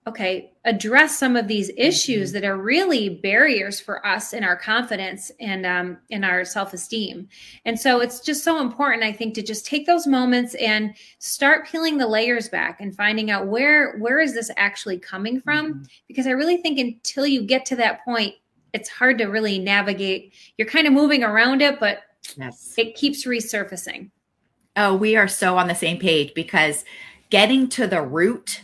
okay 0.07 0.53
address 0.65 1.19
some 1.19 1.37
of 1.37 1.47
these 1.47 1.71
issues 1.77 2.31
mm-hmm. 2.31 2.41
that 2.41 2.49
are 2.49 2.57
really 2.57 3.09
barriers 3.09 3.81
for 3.81 4.05
us 4.07 4.33
in 4.33 4.43
our 4.43 4.57
confidence 4.57 5.31
and 5.41 5.65
um, 5.67 5.99
in 6.09 6.25
our 6.25 6.45
self-esteem 6.45 7.29
and 7.67 7.79
so 7.79 8.01
it's 8.01 8.21
just 8.21 8.43
so 8.43 8.61
important 8.61 9.03
i 9.03 9.13
think 9.13 9.35
to 9.35 9.43
just 9.43 9.67
take 9.67 9.87
those 9.87 10.07
moments 10.07 10.55
and 10.55 10.95
start 11.19 11.67
peeling 11.67 11.99
the 11.99 12.07
layers 12.07 12.49
back 12.49 12.81
and 12.81 12.97
finding 12.97 13.31
out 13.31 13.47
where 13.47 13.99
where 13.99 14.19
is 14.19 14.33
this 14.35 14.51
actually 14.57 14.99
coming 14.99 15.39
from 15.39 15.75
mm-hmm. 15.75 15.83
because 16.09 16.27
i 16.27 16.31
really 16.31 16.57
think 16.57 16.79
until 16.79 17.27
you 17.27 17.43
get 17.43 17.67
to 17.67 17.77
that 17.77 18.03
point 18.05 18.35
it's 18.73 18.89
hard 18.89 19.19
to 19.19 19.27
really 19.27 19.59
navigate. 19.59 20.33
You're 20.57 20.69
kind 20.69 20.87
of 20.87 20.93
moving 20.93 21.23
around 21.23 21.62
it, 21.62 21.81
but 21.81 22.00
yes. 22.37 22.75
it 22.77 22.95
keeps 22.95 23.27
resurfacing. 23.27 24.11
Oh, 24.77 24.95
we 24.95 25.17
are 25.17 25.29
so 25.29 25.59
on 25.59 25.69
the 25.69 25.75
same 25.75 25.99
page 25.99 26.33
because 26.35 26.85
getting 27.31 27.69
to 27.71 27.87
the 27.87 28.03
root 28.03 28.62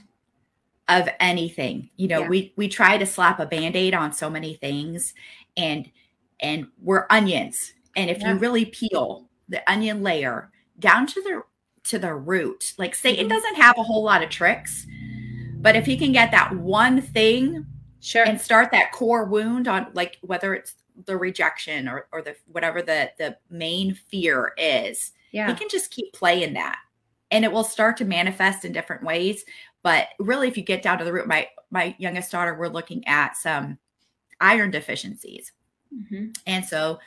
of 0.89 1.09
anything, 1.19 1.91
you 1.97 2.07
know, 2.09 2.21
yeah. 2.21 2.29
we 2.29 2.53
we 2.57 2.69
try 2.69 2.97
to 2.97 3.07
slap 3.07 3.41
a 3.41 3.47
band-aid 3.47 3.93
on 3.93 4.13
so 4.13 4.31
many 4.31 4.55
things 4.55 5.15
and 5.57 5.91
and 6.41 6.69
we're 6.81 7.07
onions. 7.11 7.73
And 7.97 8.09
if 8.09 8.21
yeah. 8.21 8.33
you 8.33 8.39
really 8.39 8.67
peel 8.67 9.29
the 9.49 9.69
onion 9.71 10.03
layer 10.03 10.51
down 10.79 11.07
to 11.09 11.23
the 11.23 11.43
to 11.91 11.99
the 11.99 12.15
root, 12.15 12.75
like 12.79 12.95
Satan 12.95 13.25
mm-hmm. 13.25 13.35
doesn't 13.35 13.57
have 13.57 13.77
a 13.79 13.83
whole 13.83 14.05
lot 14.05 14.23
of 14.23 14.31
tricks, 14.31 14.87
but 15.57 15.75
if 15.75 15.87
he 15.87 15.97
can 15.97 16.13
get 16.13 16.31
that 16.31 16.55
one 16.55 17.01
thing 17.01 17.67
sure. 18.07 18.25
and 18.25 18.41
start 18.41 18.71
that 18.71 18.93
core 18.93 19.25
wound 19.25 19.69
on 19.69 19.89
like 19.95 20.19
whether 20.23 20.55
it's 20.55 20.75
the 21.05 21.17
rejection 21.17 21.89
or, 21.89 22.07
or 22.13 22.23
the 22.23 22.37
whatever 22.47 22.81
the 22.81 23.11
the 23.19 23.37
main 23.51 23.95
fear 23.95 24.53
is 24.57 25.13
yeah. 25.33 25.49
he 25.49 25.55
can 25.55 25.69
just 25.69 25.91
keep 25.91 26.13
playing 26.13 26.55
that. 26.55 26.79
And 27.31 27.45
it 27.45 27.51
will 27.51 27.65
start 27.65 27.97
to 27.99 28.05
manifest 28.05 28.65
in 28.65 28.73
different 28.73 29.03
ways. 29.03 29.45
But 29.83 30.09
really 30.19 30.49
if 30.49 30.57
you 30.57 30.63
get 30.63 30.83
down 30.83 30.99
to 30.99 31.05
the 31.05 31.13
root 31.13 31.27
my 31.27 31.49
my 31.71 31.95
youngest 31.99 32.31
daughter 32.31 32.55
we're 32.55 32.69
looking 32.69 33.07
at 33.07 33.37
some 33.37 33.79
iron 34.41 34.71
deficiencies. 34.71 35.53
Mm-hmm. 35.95 36.31
and 36.47 36.65
so 36.65 36.99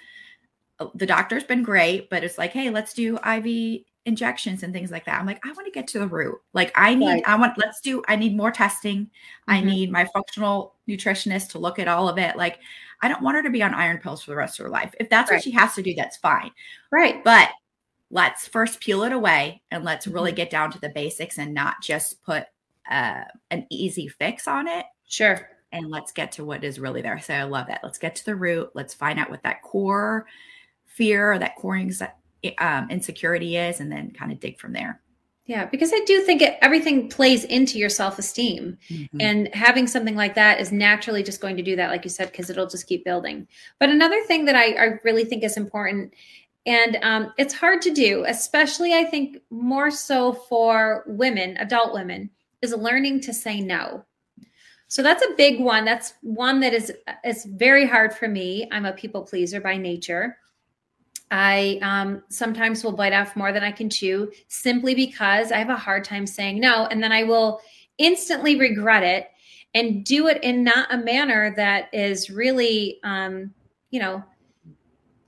uh, 0.79 0.87
the 0.95 1.05
doctor's 1.05 1.43
been 1.43 1.63
great 1.63 2.09
but 2.09 2.23
it's 2.23 2.37
like 2.37 2.51
hey 2.51 2.69
let's 2.69 2.93
do 2.93 3.17
iv 3.17 3.83
injections 4.09 4.63
and 4.63 4.73
things 4.73 4.91
like 4.91 5.05
that. 5.05 5.17
I'm 5.17 5.25
like, 5.25 5.39
I 5.45 5.53
want 5.53 5.65
to 5.65 5.71
get 5.71 5.87
to 5.89 5.99
the 5.99 6.07
root. 6.07 6.35
Like, 6.51 6.73
I 6.75 6.93
need, 6.93 7.05
right. 7.05 7.23
I 7.25 7.35
want, 7.35 7.57
let's 7.57 7.79
do, 7.79 8.03
I 8.09 8.17
need 8.17 8.35
more 8.35 8.51
testing. 8.51 9.05
Mm-hmm. 9.05 9.51
I 9.51 9.61
need 9.61 9.91
my 9.91 10.03
functional 10.05 10.75
nutritionist 10.89 11.51
to 11.51 11.59
look 11.59 11.79
at 11.79 11.87
all 11.87 12.09
of 12.09 12.17
it. 12.17 12.35
Like, 12.35 12.59
I 13.01 13.07
don't 13.07 13.21
want 13.21 13.37
her 13.37 13.43
to 13.43 13.49
be 13.49 13.63
on 13.63 13.73
iron 13.73 13.99
pills 13.99 14.21
for 14.21 14.31
the 14.31 14.37
rest 14.37 14.59
of 14.59 14.65
her 14.65 14.69
life. 14.69 14.93
If 14.99 15.09
that's 15.09 15.31
right. 15.31 15.37
what 15.37 15.43
she 15.43 15.51
has 15.51 15.75
to 15.75 15.81
do, 15.81 15.93
that's 15.95 16.17
fine. 16.17 16.51
Right. 16.91 17.23
But 17.23 17.49
let's 18.11 18.47
first 18.47 18.81
peel 18.81 19.03
it 19.03 19.13
away 19.13 19.61
and 19.71 19.85
let's 19.85 20.07
really 20.07 20.31
mm-hmm. 20.31 20.37
get 20.37 20.49
down 20.49 20.71
to 20.71 20.81
the 20.81 20.89
basics 20.89 21.37
and 21.37 21.53
not 21.53 21.75
just 21.81 22.21
put 22.23 22.43
uh, 22.91 23.23
an 23.51 23.65
easy 23.69 24.09
fix 24.09 24.47
on 24.47 24.67
it. 24.67 24.85
Sure. 25.07 25.49
And 25.71 25.89
let's 25.89 26.11
get 26.11 26.31
to 26.33 26.43
what 26.43 26.63
is 26.63 26.79
really 26.79 27.01
there. 27.03 27.19
So 27.19 27.33
I 27.35 27.43
love 27.43 27.67
that. 27.67 27.81
Let's 27.83 27.99
get 27.99 28.15
to 28.15 28.25
the 28.25 28.35
root. 28.35 28.71
Let's 28.73 28.93
find 28.93 29.19
out 29.19 29.29
what 29.29 29.43
that 29.43 29.61
core 29.61 30.25
fear 30.87 31.31
or 31.31 31.39
that 31.39 31.55
core 31.55 31.77
um, 32.57 32.89
insecurity 32.89 33.57
is, 33.57 33.79
and 33.79 33.91
then 33.91 34.11
kind 34.11 34.31
of 34.31 34.39
dig 34.39 34.59
from 34.59 34.73
there. 34.73 35.01
Yeah, 35.49 35.65
because 35.65 35.91
I 35.91 36.01
do 36.05 36.21
think 36.21 36.43
it, 36.43 36.59
everything 36.61 37.09
plays 37.09 37.43
into 37.43 37.79
your 37.79 37.89
self 37.89 38.19
esteem. 38.19 38.77
Mm-hmm. 38.87 39.19
And 39.19 39.55
having 39.55 39.87
something 39.87 40.15
like 40.15 40.35
that 40.35 40.61
is 40.61 40.71
naturally 40.71 41.23
just 41.23 41.41
going 41.41 41.57
to 41.57 41.63
do 41.63 41.75
that, 41.75 41.89
like 41.89 42.03
you 42.03 42.11
said, 42.11 42.31
because 42.31 42.51
it'll 42.51 42.67
just 42.67 42.85
keep 42.85 43.03
building. 43.03 43.47
But 43.79 43.89
another 43.89 44.21
thing 44.25 44.45
that 44.45 44.55
I, 44.55 44.73
I 44.73 44.99
really 45.03 45.25
think 45.25 45.43
is 45.43 45.57
important, 45.57 46.13
and 46.67 46.99
um, 47.01 47.33
it's 47.39 47.55
hard 47.55 47.81
to 47.81 47.89
do, 47.91 48.25
especially 48.27 48.93
I 48.93 49.05
think 49.05 49.37
more 49.49 49.89
so 49.89 50.33
for 50.33 51.03
women, 51.07 51.57
adult 51.57 51.93
women, 51.93 52.29
is 52.61 52.71
learning 52.71 53.21
to 53.21 53.33
say 53.33 53.59
no. 53.59 54.05
So 54.87 55.01
that's 55.01 55.23
a 55.23 55.35
big 55.35 55.59
one. 55.59 55.83
That's 55.83 56.13
one 56.21 56.59
that 56.59 56.75
is 56.75 56.93
is 57.25 57.45
very 57.45 57.87
hard 57.87 58.13
for 58.13 58.27
me. 58.27 58.67
I'm 58.71 58.85
a 58.85 58.93
people 58.93 59.23
pleaser 59.23 59.59
by 59.59 59.77
nature. 59.77 60.37
I 61.31 61.79
um, 61.81 62.23
sometimes 62.29 62.83
will 62.83 62.91
bite 62.91 63.13
off 63.13 63.35
more 63.35 63.51
than 63.51 63.63
I 63.63 63.71
can 63.71 63.89
chew 63.89 64.31
simply 64.47 64.95
because 64.95 65.51
I 65.51 65.57
have 65.57 65.69
a 65.69 65.75
hard 65.75 66.03
time 66.03 66.25
saying 66.25 66.59
no. 66.59 66.87
And 66.87 67.03
then 67.03 67.11
I 67.11 67.23
will 67.23 67.61
instantly 67.97 68.57
regret 68.57 69.03
it 69.03 69.29
and 69.75 70.03
do 70.03 70.27
it 70.27 70.43
in 70.43 70.63
not 70.63 70.91
a 70.91 70.97
manner 70.97 71.53
that 71.55 71.89
is 71.93 72.29
really, 72.29 72.99
um, 73.03 73.53
you 73.91 73.99
know, 73.99 74.23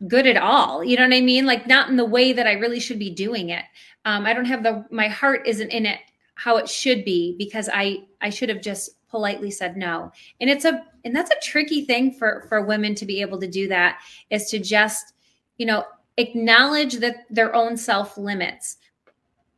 good 0.07 0.25
at 0.25 0.37
all. 0.37 0.83
You 0.83 0.97
know 0.97 1.03
what 1.03 1.13
I 1.13 1.21
mean? 1.21 1.45
Like 1.45 1.67
not 1.67 1.89
in 1.89 1.97
the 1.97 2.05
way 2.05 2.33
that 2.33 2.47
I 2.47 2.53
really 2.53 2.79
should 2.79 2.97
be 2.97 3.11
doing 3.11 3.49
it. 3.49 3.63
Um, 4.05 4.25
I 4.25 4.33
don't 4.33 4.45
have 4.45 4.63
the, 4.63 4.83
my 4.89 5.07
heart 5.07 5.41
isn't 5.45 5.69
in 5.69 5.85
it 5.85 5.99
how 6.33 6.57
it 6.57 6.67
should 6.67 7.05
be 7.05 7.35
because 7.37 7.69
I, 7.71 8.05
I 8.19 8.31
should 8.31 8.49
have 8.49 8.61
just 8.61 8.89
politely 9.09 9.51
said 9.51 9.77
no. 9.77 10.11
And 10.39 10.49
it's 10.49 10.65
a, 10.65 10.83
and 11.05 11.15
that's 11.15 11.29
a 11.29 11.39
tricky 11.43 11.85
thing 11.85 12.13
for, 12.13 12.45
for 12.49 12.65
women 12.65 12.95
to 12.95 13.05
be 13.05 13.21
able 13.21 13.39
to 13.41 13.47
do 13.47 13.67
that 13.67 13.99
is 14.31 14.49
to 14.49 14.57
just, 14.57 15.13
you 15.61 15.67
know, 15.67 15.85
acknowledge 16.17 16.95
that 16.95 17.27
their 17.29 17.55
own 17.55 17.77
self 17.77 18.17
limits 18.17 18.77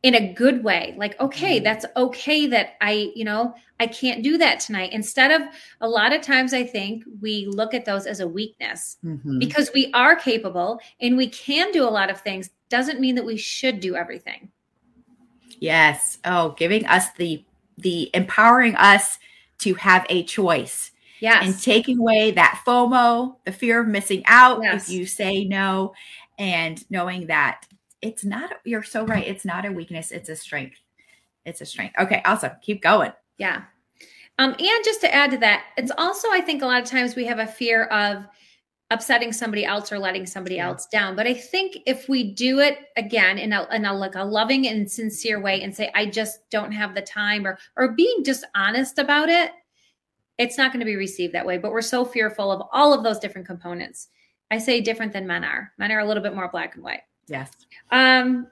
in 0.02 0.16
a 0.16 0.34
good 0.34 0.62
way. 0.62 0.94
Like 0.98 1.18
okay 1.18 1.56
mm-hmm. 1.56 1.64
that's 1.64 1.86
okay 1.96 2.46
that 2.46 2.74
i 2.82 3.10
you 3.16 3.24
know 3.24 3.54
i 3.80 3.86
can't 3.86 4.22
do 4.22 4.36
that 4.36 4.60
tonight. 4.60 4.92
Instead 4.92 5.30
of 5.30 5.48
a 5.80 5.88
lot 5.88 6.12
of 6.14 6.20
times 6.20 6.52
i 6.52 6.62
think 6.62 7.04
we 7.22 7.46
look 7.46 7.72
at 7.72 7.86
those 7.86 8.04
as 8.04 8.20
a 8.20 8.28
weakness 8.28 8.98
mm-hmm. 9.02 9.38
because 9.38 9.70
we 9.72 9.90
are 9.94 10.14
capable 10.14 10.78
and 11.00 11.16
we 11.16 11.26
can 11.30 11.72
do 11.72 11.88
a 11.88 11.96
lot 11.98 12.10
of 12.10 12.20
things. 12.20 12.50
Doesn't 12.68 13.00
mean 13.00 13.14
that 13.14 13.24
we 13.24 13.38
should 13.38 13.80
do 13.80 13.96
everything. 13.96 14.50
Yes. 15.58 16.18
Oh 16.26 16.50
giving 16.58 16.84
us 16.84 17.12
the 17.12 17.42
the 17.78 18.10
empowering 18.12 18.76
us 18.76 19.18
to 19.60 19.72
have 19.76 20.04
a 20.10 20.22
choice 20.24 20.90
Yes. 21.24 21.46
And 21.46 21.58
taking 21.58 22.00
away 22.00 22.32
that 22.32 22.62
FOMO, 22.66 23.36
the 23.46 23.52
fear 23.52 23.80
of 23.80 23.88
missing 23.88 24.22
out 24.26 24.62
yes. 24.62 24.86
if 24.86 24.94
you 24.94 25.06
say 25.06 25.46
no, 25.46 25.94
and 26.38 26.84
knowing 26.90 27.28
that 27.28 27.64
it's 28.02 28.26
not, 28.26 28.52
you're 28.64 28.82
so 28.82 29.06
right. 29.06 29.26
It's 29.26 29.46
not 29.46 29.64
a 29.64 29.72
weakness, 29.72 30.12
it's 30.12 30.28
a 30.28 30.36
strength. 30.36 30.76
It's 31.46 31.62
a 31.62 31.64
strength. 31.64 31.94
Okay, 31.98 32.20
awesome. 32.26 32.50
Keep 32.60 32.82
going. 32.82 33.12
Yeah. 33.38 33.62
Um, 34.38 34.50
and 34.50 34.84
just 34.84 35.00
to 35.00 35.14
add 35.14 35.30
to 35.30 35.38
that, 35.38 35.64
it's 35.78 35.92
also, 35.96 36.28
I 36.30 36.42
think 36.42 36.60
a 36.60 36.66
lot 36.66 36.82
of 36.82 36.90
times 36.90 37.16
we 37.16 37.24
have 37.24 37.38
a 37.38 37.46
fear 37.46 37.84
of 37.84 38.26
upsetting 38.90 39.32
somebody 39.32 39.64
else 39.64 39.90
or 39.90 39.98
letting 39.98 40.26
somebody 40.26 40.56
yeah. 40.56 40.66
else 40.66 40.84
down. 40.84 41.16
But 41.16 41.26
I 41.26 41.32
think 41.32 41.78
if 41.86 42.06
we 42.06 42.34
do 42.34 42.58
it 42.58 42.80
again 42.98 43.38
in 43.38 43.54
a, 43.54 43.66
in 43.72 43.86
a 43.86 43.94
like 43.94 44.14
a 44.14 44.24
loving 44.24 44.68
and 44.68 44.90
sincere 44.90 45.40
way 45.40 45.62
and 45.62 45.74
say, 45.74 45.90
I 45.94 46.04
just 46.04 46.50
don't 46.50 46.72
have 46.72 46.94
the 46.94 47.00
time 47.00 47.46
or, 47.46 47.58
or 47.78 47.92
being 47.92 48.24
just 48.24 48.44
honest 48.54 48.98
about 48.98 49.30
it, 49.30 49.52
it's 50.38 50.58
not 50.58 50.72
going 50.72 50.80
to 50.80 50.86
be 50.86 50.96
received 50.96 51.34
that 51.34 51.46
way. 51.46 51.58
But 51.58 51.72
we're 51.72 51.82
so 51.82 52.04
fearful 52.04 52.50
of 52.50 52.62
all 52.72 52.92
of 52.92 53.02
those 53.02 53.18
different 53.18 53.46
components. 53.46 54.08
I 54.50 54.58
say 54.58 54.80
different 54.80 55.12
than 55.12 55.26
men 55.26 55.44
are. 55.44 55.72
Men 55.78 55.92
are 55.92 56.00
a 56.00 56.04
little 56.04 56.22
bit 56.22 56.34
more 56.34 56.48
black 56.48 56.74
and 56.74 56.84
white. 56.84 57.00
Yes. 57.26 57.50
Um, 57.90 58.48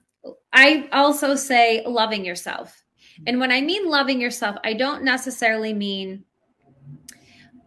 I 0.53 0.89
also 0.93 1.35
say 1.35 1.83
loving 1.87 2.25
yourself. 2.25 2.83
And 3.27 3.39
when 3.39 3.53
I 3.53 3.61
mean 3.61 3.89
loving 3.89 4.21
yourself, 4.21 4.57
I 4.65 4.75
don't 4.75 5.05
necessarily 5.05 5.75
mean 5.75 6.25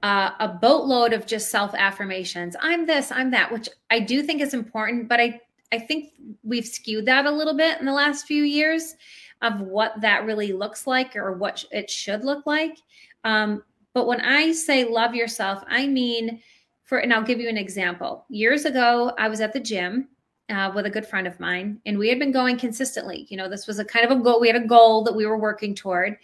uh, 0.01 0.31
a 0.39 0.47
boatload 0.47 1.13
of 1.13 1.25
just 1.25 1.49
self 1.49 1.73
affirmations. 1.75 2.55
I'm 2.59 2.85
this, 2.85 3.11
I'm 3.11 3.31
that, 3.31 3.51
which 3.51 3.69
I 3.89 3.99
do 3.99 4.23
think 4.23 4.41
is 4.41 4.53
important, 4.53 5.07
but 5.07 5.19
I 5.19 5.41
I 5.71 5.79
think 5.79 6.13
we've 6.43 6.65
skewed 6.65 7.05
that 7.07 7.25
a 7.25 7.31
little 7.31 7.55
bit 7.55 7.79
in 7.79 7.85
the 7.85 7.91
last 7.91 8.25
few 8.27 8.43
years 8.43 8.95
of 9.41 9.61
what 9.61 9.99
that 10.01 10.25
really 10.25 10.53
looks 10.53 10.87
like 10.87 11.15
or 11.15 11.33
what 11.33 11.65
it 11.71 11.89
should 11.89 12.23
look 12.23 12.45
like. 12.45 12.77
Um, 13.23 13.63
but 13.95 14.07
when 14.07 14.19
I 14.19 14.51
say 14.51 14.83
love 14.83 15.15
yourself, 15.15 15.63
I 15.67 15.87
mean, 15.87 16.41
for, 16.83 16.99
and 16.99 17.13
I'll 17.13 17.23
give 17.23 17.39
you 17.39 17.47
an 17.47 17.57
example. 17.57 18.25
Years 18.29 18.65
ago, 18.65 19.13
I 19.17 19.29
was 19.29 19.39
at 19.39 19.53
the 19.53 19.59
gym 19.59 20.09
uh, 20.49 20.71
with 20.75 20.85
a 20.85 20.89
good 20.89 21.07
friend 21.07 21.25
of 21.25 21.39
mine, 21.39 21.79
and 21.85 21.97
we 21.97 22.09
had 22.09 22.19
been 22.19 22.33
going 22.33 22.57
consistently. 22.57 23.25
You 23.29 23.37
know, 23.37 23.47
this 23.47 23.67
was 23.67 23.79
a 23.79 23.85
kind 23.85 24.05
of 24.05 24.11
a 24.11 24.21
goal. 24.21 24.41
We 24.41 24.47
had 24.47 24.61
a 24.61 24.67
goal 24.67 25.05
that 25.05 25.15
we 25.15 25.25
were 25.25 25.37
working 25.37 25.73
toward. 25.73 26.17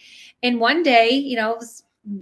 And 0.44 0.60
one 0.60 0.84
day, 0.84 1.12
you 1.12 1.38
know, 1.38 1.62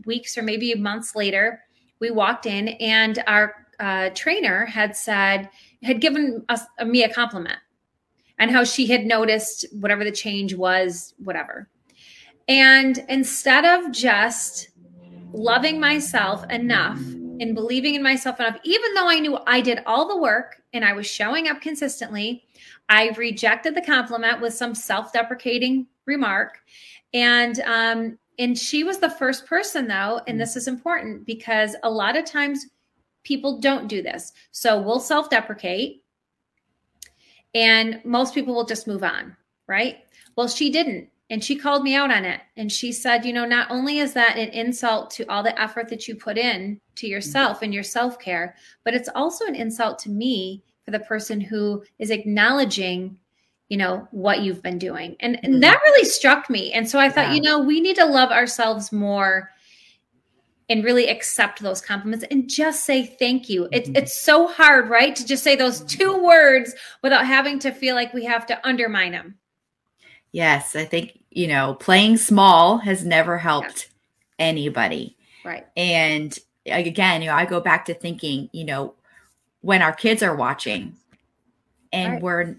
weeks 0.06 0.38
or 0.38 0.44
maybe 0.44 0.76
months 0.76 1.16
later, 1.16 1.62
we 2.00 2.12
walked 2.12 2.46
in, 2.46 2.70
and 2.70 3.22
our 3.26 3.56
uh, 3.80 4.12
trainer 4.14 4.68
had 4.68 4.96
said, 4.96 5.50
had 5.82 6.00
given 6.00 6.46
us 6.50 6.62
uh, 6.78 6.86
me 6.86 7.04
a 7.04 7.12
compliment 7.12 7.58
and 8.38 8.52
how 8.52 8.64
she 8.64 8.86
had 8.86 9.04
noticed 9.06 9.66
whatever 9.74 10.04
the 10.04 10.12
change 10.12 10.54
was, 10.54 11.16
whatever. 11.18 11.68
And 12.48 12.98
instead 13.10 13.66
of 13.66 13.92
just 13.92 14.69
loving 15.32 15.80
myself 15.80 16.44
enough 16.50 17.00
and 17.40 17.56
believing 17.56 17.96
in 17.96 18.04
myself 18.04 18.40
enough, 18.40 18.58
even 18.64 18.94
though 18.94 19.10
I 19.10 19.20
knew 19.20 19.38
I 19.48 19.62
did 19.62 19.80
all 19.86 20.08
the 20.08 20.18
work 20.18 20.62
and 20.74 20.84
I 20.84 20.94
was 20.94 21.08
showing 21.08 21.48
up 21.48 21.62
consistently, 21.62 22.44
I 22.90 23.10
rejected 23.18 23.76
the 23.76 23.82
compliment 23.82 24.42
with 24.42 24.54
some 24.54 24.76
self-deprecating 24.76 25.88
remark. 26.06 26.60
And 27.14 27.60
um, 27.62 28.18
and 28.38 28.58
she 28.58 28.84
was 28.84 29.00
the 29.00 29.10
first 29.10 29.46
person 29.46 29.88
though, 29.88 30.22
and 30.28 30.40
this 30.40 30.56
is 30.56 30.68
important 30.68 31.26
because 31.26 31.76
a 31.84 31.90
lot 31.90 32.18
of 32.18 32.26
times 32.26 32.68
people 33.24 33.60
don't 33.60 33.88
do 33.88 34.02
this. 34.02 34.32
So 34.52 34.82
we'll 34.82 35.00
self-deprecate 35.00 36.04
and 37.54 38.00
most 38.06 38.34
people 38.34 38.56
will 38.56 38.66
just 38.66 38.88
move 38.88 39.04
on, 39.04 39.36
right? 39.68 39.98
Well, 40.36 40.48
she 40.48 40.70
didn't. 40.70 41.10
And 41.30 41.44
she 41.44 41.56
called 41.56 41.84
me 41.84 41.96
out 41.96 42.12
on 42.12 42.26
it. 42.26 42.42
And 42.58 42.72
she 42.72 42.92
said, 42.92 43.24
you 43.24 43.34
know, 43.34 43.46
not 43.46 43.70
only 43.70 44.00
is 44.00 44.14
that 44.14 44.38
an 44.38 44.50
insult 44.50 45.12
to 45.12 45.26
all 45.32 45.44
the 45.44 45.60
effort 45.62 45.88
that 45.90 46.08
you 46.08 46.16
put 46.16 46.38
in 46.38 46.82
to 46.96 47.08
yourself 47.08 47.62
and 47.62 47.74
your 47.74 47.84
self 47.84 48.18
care, 48.18 48.56
but 48.84 48.96
it's 48.96 49.10
also 49.14 49.46
an 49.46 49.56
insult 49.56 50.00
to 50.00 50.10
me 50.10 50.64
for 50.84 50.92
the 50.92 51.00
person 51.00 51.40
who 51.40 51.84
is 52.00 52.10
acknowledging, 52.10 53.20
you 53.68 53.78
know, 53.78 54.08
what 54.10 54.42
you've 54.42 54.64
been 54.64 54.80
doing. 54.80 55.16
And, 55.20 55.40
and 55.44 55.54
mm-hmm. 55.54 55.62
that 55.62 55.82
really 55.84 56.06
struck 56.06 56.50
me. 56.50 56.74
And 56.74 56.90
so 56.90 56.98
I 57.00 57.10
thought, 57.10 57.28
yeah. 57.28 57.34
you 57.36 57.42
know, 57.42 57.60
we 57.60 57.80
need 57.80 57.98
to 57.98 58.06
love 58.06 58.32
ourselves 58.32 58.92
more 58.92 59.52
and 60.68 60.84
really 60.84 61.08
accept 61.08 61.62
those 61.62 61.82
compliments 61.82 62.26
and 62.30 62.50
just 62.50 62.86
say 62.86 63.06
thank 63.06 63.50
you. 63.50 63.68
It, 63.72 63.86
mm-hmm. 63.86 63.98
It's 63.98 64.20
so 64.20 64.48
hard, 64.48 64.90
right? 64.90 65.16
To 65.16 65.26
just 65.26 65.44
say 65.44 65.56
those 65.56 65.82
two 65.84 66.24
words 66.24 66.74
without 67.04 67.26
having 67.26 67.60
to 67.60 67.72
feel 67.72 67.96
like 67.96 68.14
we 68.14 68.26
have 68.26 68.48
to 68.48 68.68
undermine 68.68 69.12
them. 69.12 69.36
Yes, 70.32 70.76
I 70.76 70.86
think, 70.86 71.20
you 71.32 71.48
know, 71.48 71.74
playing 71.76 72.18
small 72.18 72.78
has 72.78 73.06
never 73.06 73.38
helped 73.38 73.90
yeah. 74.40 74.46
anybody. 74.48 75.18
Right. 75.44 75.66
And 75.76 76.38
again, 76.66 77.22
you 77.22 77.28
know, 77.28 77.36
I 77.36 77.46
go 77.46 77.60
back 77.60 77.86
to 77.86 77.94
thinking, 77.94 78.50
you 78.52 78.66
know, 78.66 78.94
when 79.62 79.82
our 79.82 79.94
kids 79.94 80.24
are 80.24 80.36
watching 80.36 80.96
and 81.92 82.14
right. 82.14 82.22
we're 82.22 82.56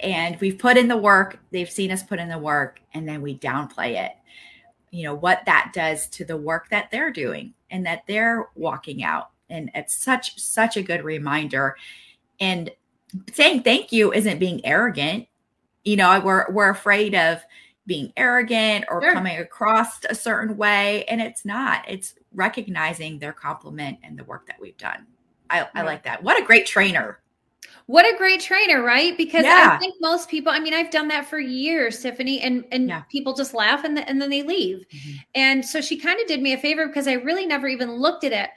and 0.00 0.38
we've 0.40 0.58
put 0.58 0.76
in 0.76 0.86
the 0.86 0.96
work, 0.96 1.40
they've 1.50 1.70
seen 1.70 1.90
us 1.90 2.04
put 2.04 2.20
in 2.20 2.28
the 2.28 2.38
work 2.38 2.80
and 2.94 3.08
then 3.08 3.20
we 3.20 3.36
downplay 3.36 4.04
it. 4.04 4.12
You 4.90 5.04
know, 5.04 5.14
what 5.14 5.42
that 5.46 5.72
does 5.74 6.06
to 6.10 6.24
the 6.24 6.36
work 6.36 6.70
that 6.70 6.90
they're 6.90 7.10
doing 7.10 7.52
and 7.70 7.84
that 7.84 8.04
they're 8.06 8.48
walking 8.54 9.02
out. 9.02 9.30
And 9.50 9.70
it's 9.74 9.94
such 9.94 10.38
such 10.38 10.76
a 10.76 10.82
good 10.82 11.02
reminder. 11.02 11.76
And 12.38 12.70
saying 13.32 13.62
thank 13.62 13.90
you 13.90 14.12
isn't 14.12 14.38
being 14.38 14.64
arrogant 14.64 15.26
you 15.88 15.96
know 15.96 16.20
we're 16.20 16.50
we're 16.52 16.68
afraid 16.70 17.14
of 17.14 17.42
being 17.86 18.12
arrogant 18.16 18.84
or 18.90 19.00
sure. 19.00 19.14
coming 19.14 19.38
across 19.38 20.04
a 20.10 20.14
certain 20.14 20.56
way 20.56 21.04
and 21.06 21.20
it's 21.22 21.44
not 21.46 21.82
it's 21.88 22.14
recognizing 22.34 23.18
their 23.18 23.32
compliment 23.32 23.98
and 24.02 24.18
the 24.18 24.24
work 24.24 24.46
that 24.46 24.56
we've 24.60 24.76
done 24.76 25.06
i, 25.48 25.60
right. 25.60 25.70
I 25.74 25.82
like 25.82 26.02
that 26.04 26.22
what 26.22 26.40
a 26.40 26.44
great 26.44 26.66
trainer 26.66 27.20
what 27.86 28.04
a 28.04 28.16
great 28.18 28.40
trainer, 28.40 28.82
right? 28.82 29.16
Because 29.16 29.44
Yeah. 29.44 29.70
I 29.72 29.78
think 29.78 29.94
most 29.98 30.28
people, 30.28 30.52
I 30.52 30.60
mean, 30.60 30.74
I've 30.74 30.90
done 30.90 31.08
that 31.08 31.26
for 31.26 31.38
years, 31.38 31.98
Tiffany, 32.02 32.38
and 32.42 32.66
and 32.70 32.88
Yeah. 32.88 33.00
people 33.10 33.32
just 33.32 33.54
laugh 33.54 33.82
and, 33.82 33.98
and 33.98 34.20
then 34.20 34.28
they 34.28 34.42
leave. 34.42 34.84
Mhm. 34.92 35.14
And 35.34 35.64
so 35.64 35.80
she 35.80 35.96
kind 35.96 36.20
of 36.20 36.26
did 36.26 36.42
me 36.42 36.52
a 36.52 36.58
favor 36.58 36.86
because 36.86 37.08
I 37.08 37.14
really 37.14 37.46
never 37.46 37.66
even 37.66 37.92
looked 37.92 38.24
at 38.24 38.32
it 38.32 38.50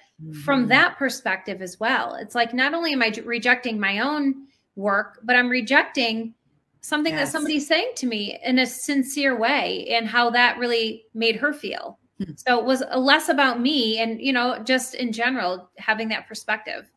from 0.44 0.66
Mhm. 0.66 0.70
that 0.70 0.98
perspective 0.98 1.62
as 1.62 1.80
well. 1.80 2.16
It's 2.16 2.36
like 2.36 2.54
not 2.54 2.74
only 2.74 2.92
am 2.92 3.02
i 3.02 3.08
rejecting 3.24 3.80
my 3.80 4.00
own 4.00 4.48
work, 4.76 5.20
but 5.24 5.38
I'm 5.38 5.48
rejecting 5.50 6.34
something 6.82 7.14
Yes. 7.14 7.28
that 7.28 7.32
somebody's 7.32 7.68
saying 7.68 7.92
to 7.96 8.08
me 8.08 8.40
in 8.44 8.60
a 8.60 8.66
sincere 8.66 9.38
way 9.38 9.88
and 9.90 10.08
how 10.08 10.30
that 10.32 10.58
really 10.58 11.06
made 11.14 11.36
her 11.38 11.54
feel. 11.54 12.00
Hmm. 12.18 12.32
So 12.36 12.60
it 12.60 12.66
was 12.66 12.84
less 12.96 13.30
about 13.30 13.62
me 13.62 14.00
and, 14.00 14.20
you 14.22 14.34
know, 14.34 14.60
just 14.64 14.96
in 14.96 15.12
general, 15.14 15.70
having 15.78 16.10
that 16.10 16.28
perspective. 16.28 16.92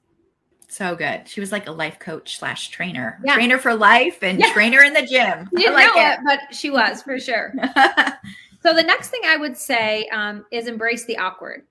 So 0.68 0.96
good. 0.96 1.28
She 1.28 1.40
was 1.40 1.52
like 1.52 1.68
a 1.68 1.72
life 1.72 1.98
coach 1.98 2.38
slash 2.38 2.68
trainer, 2.70 3.20
Yeah. 3.24 3.34
trainer 3.34 3.58
for 3.58 3.74
life 3.74 4.22
and 4.22 4.40
Yeah. 4.40 4.52
trainer 4.52 4.82
in 4.82 4.92
the 4.94 5.06
gym. 5.06 5.48
You 5.56 5.70
like 5.70 5.86
know 5.94 6.10
it, 6.12 6.18
but 6.24 6.54
she 6.54 6.70
was 6.70 7.02
for 7.02 7.18
sure. 7.18 7.54
So 8.62 8.72
the 8.72 8.82
next 8.82 9.10
thing 9.10 9.20
I 9.26 9.36
would 9.36 9.58
say 9.58 10.08
um, 10.08 10.46
is 10.50 10.66
embrace 10.68 11.04
the 11.04 11.18
awkward. 11.18 11.66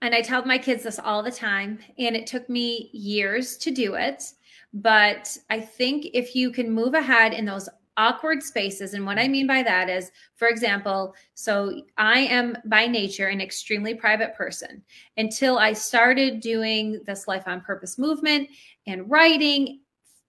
And 0.00 0.14
I 0.14 0.22
tell 0.22 0.44
my 0.46 0.58
kids 0.58 0.84
this 0.84 1.00
all 1.00 1.24
the 1.24 1.32
time, 1.32 1.80
and 1.98 2.14
it 2.14 2.28
took 2.28 2.48
me 2.48 2.88
years 2.92 3.56
to 3.58 3.72
do 3.72 3.94
it. 3.94 4.22
But 4.72 5.36
I 5.48 5.60
think 5.60 6.06
if 6.14 6.34
you 6.34 6.50
can 6.50 6.70
move 6.70 6.94
ahead 6.94 7.32
in 7.32 7.44
those 7.44 7.68
awkward 7.96 8.42
spaces, 8.42 8.94
and 8.94 9.04
what 9.04 9.18
I 9.18 9.28
mean 9.28 9.46
by 9.46 9.62
that 9.62 9.90
is, 9.90 10.10
for 10.36 10.48
example, 10.48 11.14
so 11.34 11.82
I 11.98 12.20
am 12.20 12.56
by 12.66 12.86
nature 12.86 13.26
an 13.26 13.40
extremely 13.40 13.94
private 13.94 14.34
person 14.34 14.82
until 15.16 15.58
I 15.58 15.72
started 15.72 16.40
doing 16.40 17.00
this 17.04 17.26
Life 17.28 17.44
on 17.46 17.60
Purpose 17.60 17.98
movement 17.98 18.48
and 18.86 19.10
writing 19.10 19.80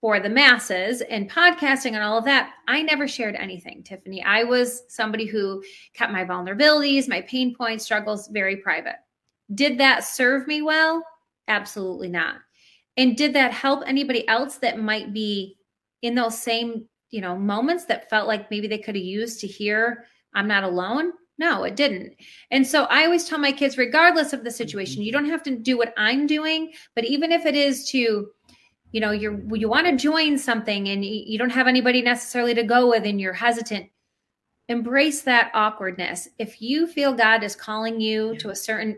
for 0.01 0.19
the 0.19 0.29
masses 0.29 1.01
and 1.01 1.29
podcasting 1.29 1.93
and 1.93 2.03
all 2.03 2.17
of 2.17 2.25
that, 2.25 2.53
I 2.67 2.81
never 2.81 3.07
shared 3.07 3.35
anything, 3.35 3.83
Tiffany. 3.83 4.23
I 4.23 4.43
was 4.43 4.81
somebody 4.89 5.27
who 5.27 5.63
kept 5.93 6.11
my 6.11 6.25
vulnerabilities, 6.25 7.07
my 7.07 7.21
pain 7.21 7.55
points, 7.55 7.85
struggles 7.85 8.27
very 8.29 8.57
private. 8.57 8.95
Did 9.53 9.77
that 9.77 10.03
serve 10.03 10.47
me 10.47 10.63
well? 10.63 11.03
Absolutely 11.47 12.09
not. 12.09 12.37
And 12.97 13.15
did 13.15 13.33
that 13.33 13.53
help 13.53 13.83
anybody 13.85 14.27
else 14.27 14.57
that 14.57 14.79
might 14.79 15.13
be 15.13 15.57
in 16.01 16.15
those 16.15 16.37
same, 16.37 16.87
you 17.09 17.21
know, 17.21 17.37
moments 17.37 17.85
that 17.85 18.09
felt 18.09 18.27
like 18.27 18.51
maybe 18.51 18.67
they 18.67 18.77
could 18.77 18.95
have 18.95 19.03
used 19.03 19.39
to 19.41 19.47
hear 19.47 20.05
I'm 20.33 20.47
not 20.47 20.63
alone? 20.63 21.11
No, 21.37 21.63
it 21.63 21.75
didn't. 21.75 22.13
And 22.51 22.65
so 22.65 22.83
I 22.85 23.05
always 23.05 23.27
tell 23.27 23.39
my 23.39 23.51
kids, 23.51 23.77
regardless 23.77 24.31
of 24.31 24.43
the 24.43 24.51
situation, 24.51 25.01
you 25.01 25.11
don't 25.11 25.25
have 25.25 25.41
to 25.43 25.57
do 25.57 25.77
what 25.77 25.93
I'm 25.97 26.27
doing, 26.27 26.71
but 26.93 27.05
even 27.05 27.31
if 27.31 27.45
it 27.45 27.55
is 27.55 27.89
to 27.89 28.27
you 28.91 28.99
know 28.99 29.11
you're 29.11 29.39
you 29.55 29.69
want 29.69 29.87
to 29.87 29.95
join 29.95 30.37
something 30.37 30.89
and 30.89 31.03
you 31.03 31.37
don't 31.37 31.49
have 31.49 31.67
anybody 31.67 32.01
necessarily 32.01 32.53
to 32.53 32.63
go 32.63 32.89
with 32.89 33.05
and 33.05 33.19
you're 33.19 33.33
hesitant 33.33 33.89
embrace 34.67 35.21
that 35.21 35.51
awkwardness 35.53 36.27
if 36.39 36.61
you 36.61 36.87
feel 36.87 37.13
god 37.13 37.43
is 37.43 37.55
calling 37.55 37.99
you 37.99 38.35
to 38.37 38.49
a 38.49 38.55
certain 38.55 38.97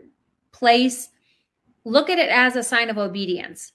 place 0.52 1.10
look 1.84 2.08
at 2.10 2.18
it 2.18 2.28
as 2.30 2.56
a 2.56 2.62
sign 2.62 2.90
of 2.90 2.98
obedience 2.98 3.72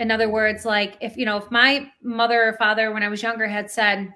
in 0.00 0.10
other 0.10 0.28
words 0.28 0.64
like 0.64 0.96
if 1.00 1.16
you 1.16 1.24
know 1.24 1.36
if 1.36 1.50
my 1.50 1.90
mother 2.02 2.48
or 2.48 2.52
father 2.54 2.92
when 2.92 3.02
i 3.02 3.08
was 3.08 3.22
younger 3.22 3.46
had 3.46 3.70
said 3.70 4.12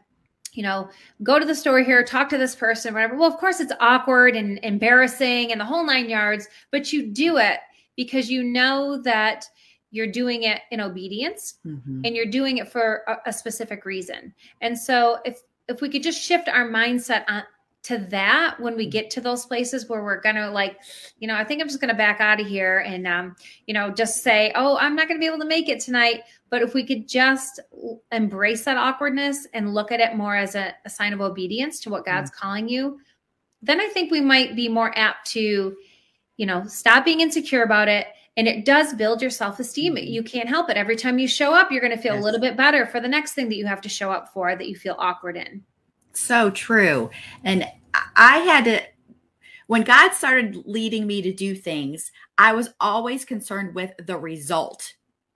you 0.52 0.62
know 0.62 0.88
go 1.22 1.38
to 1.38 1.44
the 1.46 1.54
store 1.54 1.80
here 1.80 2.02
talk 2.02 2.28
to 2.28 2.38
this 2.38 2.54
person 2.54 2.94
whatever 2.94 3.16
well 3.16 3.30
of 3.30 3.38
course 3.38 3.60
it's 3.60 3.72
awkward 3.80 4.34
and 4.34 4.58
embarrassing 4.62 5.52
and 5.52 5.60
the 5.60 5.64
whole 5.64 5.84
nine 5.84 6.08
yards 6.08 6.48
but 6.72 6.92
you 6.92 7.06
do 7.06 7.36
it 7.36 7.58
because 7.96 8.30
you 8.30 8.42
know 8.42 9.00
that 9.02 9.44
you're 9.92 10.06
doing 10.10 10.42
it 10.42 10.62
in 10.72 10.80
obedience 10.80 11.54
Mhm. 11.64 12.02
and 12.04 12.16
you're 12.16 12.26
doing 12.26 12.58
it 12.58 12.68
for 12.68 13.02
a, 13.06 13.30
a 13.30 13.32
specific 13.32 13.84
reason. 13.86 14.34
And 14.60 14.76
so 14.76 15.18
if 15.24 15.40
if 15.68 15.80
we 15.80 15.88
could 15.88 16.02
just 16.02 16.20
shift 16.20 16.48
our 16.48 16.68
mindset 16.68 17.24
on 17.28 17.44
to 17.87 17.99
that 18.11 18.59
when 18.61 18.76
we 18.76 18.87
get 18.87 19.11
to 19.11 19.21
those 19.21 19.47
places 19.47 19.88
where 19.88 20.02
we're 20.02 20.21
gonna 20.21 20.50
like, 20.50 20.78
you 21.19 21.28
know, 21.28 21.35
I 21.37 21.45
think 21.45 21.61
I'm 21.61 21.69
just 21.69 21.81
gonna 21.81 21.95
back 21.95 22.21
out 22.21 22.40
of 22.40 22.47
here 22.47 22.78
and 22.81 23.07
um, 23.07 23.37
you 23.66 23.75
know, 23.75 23.90
just 23.90 24.23
say, 24.23 24.52
oh, 24.55 24.76
I'm 24.78 24.95
not 24.97 25.09
gonna 25.09 25.21
be 25.21 25.26
able 25.26 25.38
to 25.38 25.45
make 25.47 25.69
it 25.69 25.81
tonight. 25.81 26.23
But 26.50 26.62
if 26.62 26.75
we 26.75 26.85
could 26.87 27.09
just 27.09 27.61
embrace 28.12 28.64
that 28.64 28.76
awkwardness 28.76 29.47
and 29.55 29.75
look 29.75 29.90
at 29.93 30.00
it 30.00 30.14
more 30.16 30.37
as 30.37 30.55
a, 30.55 30.75
a 30.85 30.90
sign 30.90 31.12
of 31.12 31.21
obedience 31.21 31.81
to 31.81 31.90
what 31.90 32.05
God's 32.05 32.31
calling 32.31 32.69
you, 32.69 32.99
then 33.62 33.81
I 33.81 33.88
think 33.88 34.11
we 34.11 34.21
might 34.21 34.55
be 34.55 34.69
more 34.69 34.97
apt 34.97 35.27
to, 35.33 35.77
you 36.37 36.46
know, 36.46 36.64
stop 36.66 37.05
being 37.05 37.20
insecure 37.20 37.62
about 37.62 37.88
it. 37.88 38.07
And 38.37 38.46
it 38.46 38.64
does 38.66 38.92
build 38.94 39.22
your 39.22 39.31
self 39.31 39.59
esteem. 39.61 39.94
Mhm. 39.96 40.11
You 40.11 40.22
can't 40.22 40.49
help 40.49 40.68
it. 40.70 40.77
Every 40.77 40.94
time 40.96 41.18
you 41.18 41.27
show 41.27 41.55
up, 41.55 41.72
you're 41.72 41.81
going 41.81 41.96
to 41.96 42.03
feel 42.03 42.14
Yes. 42.14 42.22
a 42.22 42.25
little 42.25 42.40
bit 42.40 42.55
better 42.57 42.85
for 42.85 43.01
the 43.01 43.09
next 43.09 43.33
thing 43.33 43.49
that 43.49 43.57
you 43.57 43.64
have 43.66 43.81
to 43.81 43.88
show 43.88 44.12
up 44.12 44.33
for 44.33 44.55
that 44.55 44.68
you 44.68 44.77
feel 44.77 44.94
awkward 44.99 45.37
in. 45.38 45.64
So 46.16 46.50
true. 46.50 47.11
And 47.44 47.66
I- 48.16 48.38
had 48.38 48.64
to, 48.64 48.83
when 49.66 49.83
God 49.83 50.12
started 50.12 50.62
leading 50.64 51.07
me 51.07 51.20
to 51.22 51.33
do 51.33 51.55
things, 51.55 52.11
I 52.38 52.52
was 52.52 52.70
always 52.81 53.24
concerned 53.24 53.74
with 53.74 53.92
the 53.98 54.16
result 54.16 54.94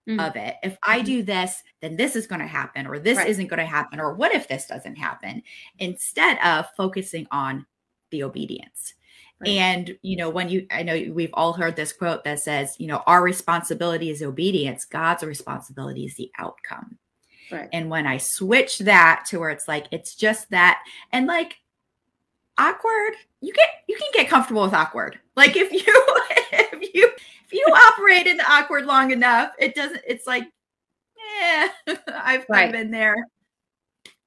Mhm. 0.08 0.26
of 0.26 0.36
it. 0.36 0.56
If 0.62 0.78
I 0.82 1.02
do 1.02 1.22
this, 1.22 1.62
then 1.80 1.96
this 1.96 2.16
is 2.16 2.26
going 2.26 2.40
to 2.40 2.46
happen, 2.46 2.86
or 2.86 2.98
this 2.98 3.18
Right. 3.18 3.28
isn't 3.28 3.48
going 3.48 3.58
to 3.58 3.66
happen, 3.66 4.00
or 4.00 4.14
what 4.14 4.34
if 4.34 4.48
this 4.48 4.66
doesn't 4.66 4.96
happen? 4.96 5.42
Instead 5.78 6.38
of 6.38 6.66
focusing 6.76 7.26
on 7.30 7.66
the 8.10 8.22
obedience. 8.22 8.94
Right. 9.40 9.50
And, 9.50 9.98
you 10.02 10.16
know, 10.16 10.30
when 10.30 10.48
you, 10.48 10.66
I 10.70 10.82
know 10.82 11.12
we've 11.12 11.34
all 11.34 11.52
heard 11.54 11.76
this 11.76 11.92
quote 11.92 12.24
that 12.24 12.40
says, 12.40 12.76
you 12.78 12.86
know, 12.86 13.02
our 13.06 13.22
responsibility 13.22 14.10
is 14.10 14.22
obedience, 14.22 14.84
God's 14.84 15.22
responsibility 15.22 16.04
is 16.04 16.14
the 16.16 16.30
outcome. 16.38 16.98
Right. 17.50 17.68
And 17.72 17.90
when 17.90 18.06
I 18.06 18.18
switch 18.18 18.78
that 18.80 19.24
to 19.28 19.38
where 19.40 19.50
it's 19.50 19.68
like, 19.68 19.86
it's 19.90 20.14
just 20.14 20.50
that, 20.50 20.82
and 21.12 21.26
like 21.26 21.56
awkward, 22.58 23.14
you 23.40 23.52
get, 23.52 23.68
you 23.88 23.96
can 23.96 24.08
get 24.12 24.28
comfortable 24.28 24.62
with 24.62 24.74
awkward. 24.74 25.18
Like 25.36 25.56
if 25.56 25.72
you, 25.72 25.82
if 25.86 26.94
you, 26.94 27.10
if 27.46 27.52
you 27.52 27.64
operate 27.72 28.26
in 28.26 28.36
the 28.36 28.50
awkward 28.50 28.86
long 28.86 29.10
enough, 29.10 29.52
it 29.58 29.74
doesn't, 29.74 30.02
it's 30.06 30.26
like, 30.26 30.44
yeah, 31.40 31.68
I've, 32.08 32.44
Right. 32.48 32.66
I've 32.66 32.72
been 32.72 32.90
there. 32.90 33.16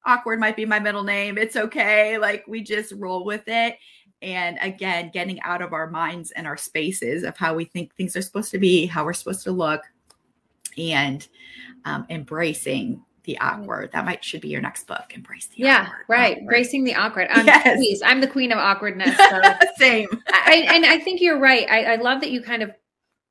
Awkward 0.06 0.38
might 0.40 0.56
be 0.56 0.66
my 0.66 0.78
middle 0.78 1.04
name. 1.04 1.38
It's 1.38 1.56
okay. 1.56 2.18
Like 2.18 2.44
we 2.46 2.62
just 2.62 2.92
roll 2.92 3.24
with 3.24 3.44
it. 3.46 3.78
And 4.24 4.58
again, 4.62 5.10
getting 5.12 5.40
out 5.42 5.60
of 5.60 5.74
our 5.74 5.90
minds 5.90 6.30
and 6.30 6.46
our 6.46 6.56
spaces 6.56 7.24
of 7.24 7.36
how 7.36 7.54
we 7.54 7.66
think 7.66 7.94
things 7.94 8.16
are 8.16 8.22
supposed 8.22 8.50
to 8.52 8.58
be, 8.58 8.86
how 8.86 9.04
we're 9.04 9.12
supposed 9.12 9.44
to 9.44 9.52
look, 9.52 9.82
and 10.78 11.26
um, 11.84 12.06
embracing 12.08 13.03
the 13.24 13.38
awkward. 13.38 13.90
That 13.92 14.04
might 14.04 14.22
should 14.24 14.40
be 14.40 14.48
your 14.48 14.60
next 14.60 14.86
book. 14.86 15.12
Embrace 15.14 15.46
the 15.48 15.56
Yeah, 15.58 15.82
awkward. 15.88 16.04
right. 16.08 16.30
Awkward. 16.32 16.38
Embracing 16.42 16.84
the 16.84 16.94
awkward. 16.94 17.28
I'm, 17.30 17.46
Yes. 17.46 17.76
please, 17.76 18.02
I'm 18.02 18.20
the 18.20 18.26
queen 18.28 18.52
of 18.52 18.58
awkwardness. 18.58 19.16
So. 19.16 19.42
Same. 19.78 20.08
I, 20.28 20.66
and 20.68 20.84
I 20.86 20.98
think 20.98 21.20
you're 21.20 21.38
right. 21.38 21.66
I, 21.70 21.94
I 21.94 21.96
love 21.96 22.20
that 22.20 22.30
you 22.30 22.40
kind 22.42 22.62
of 22.62 22.70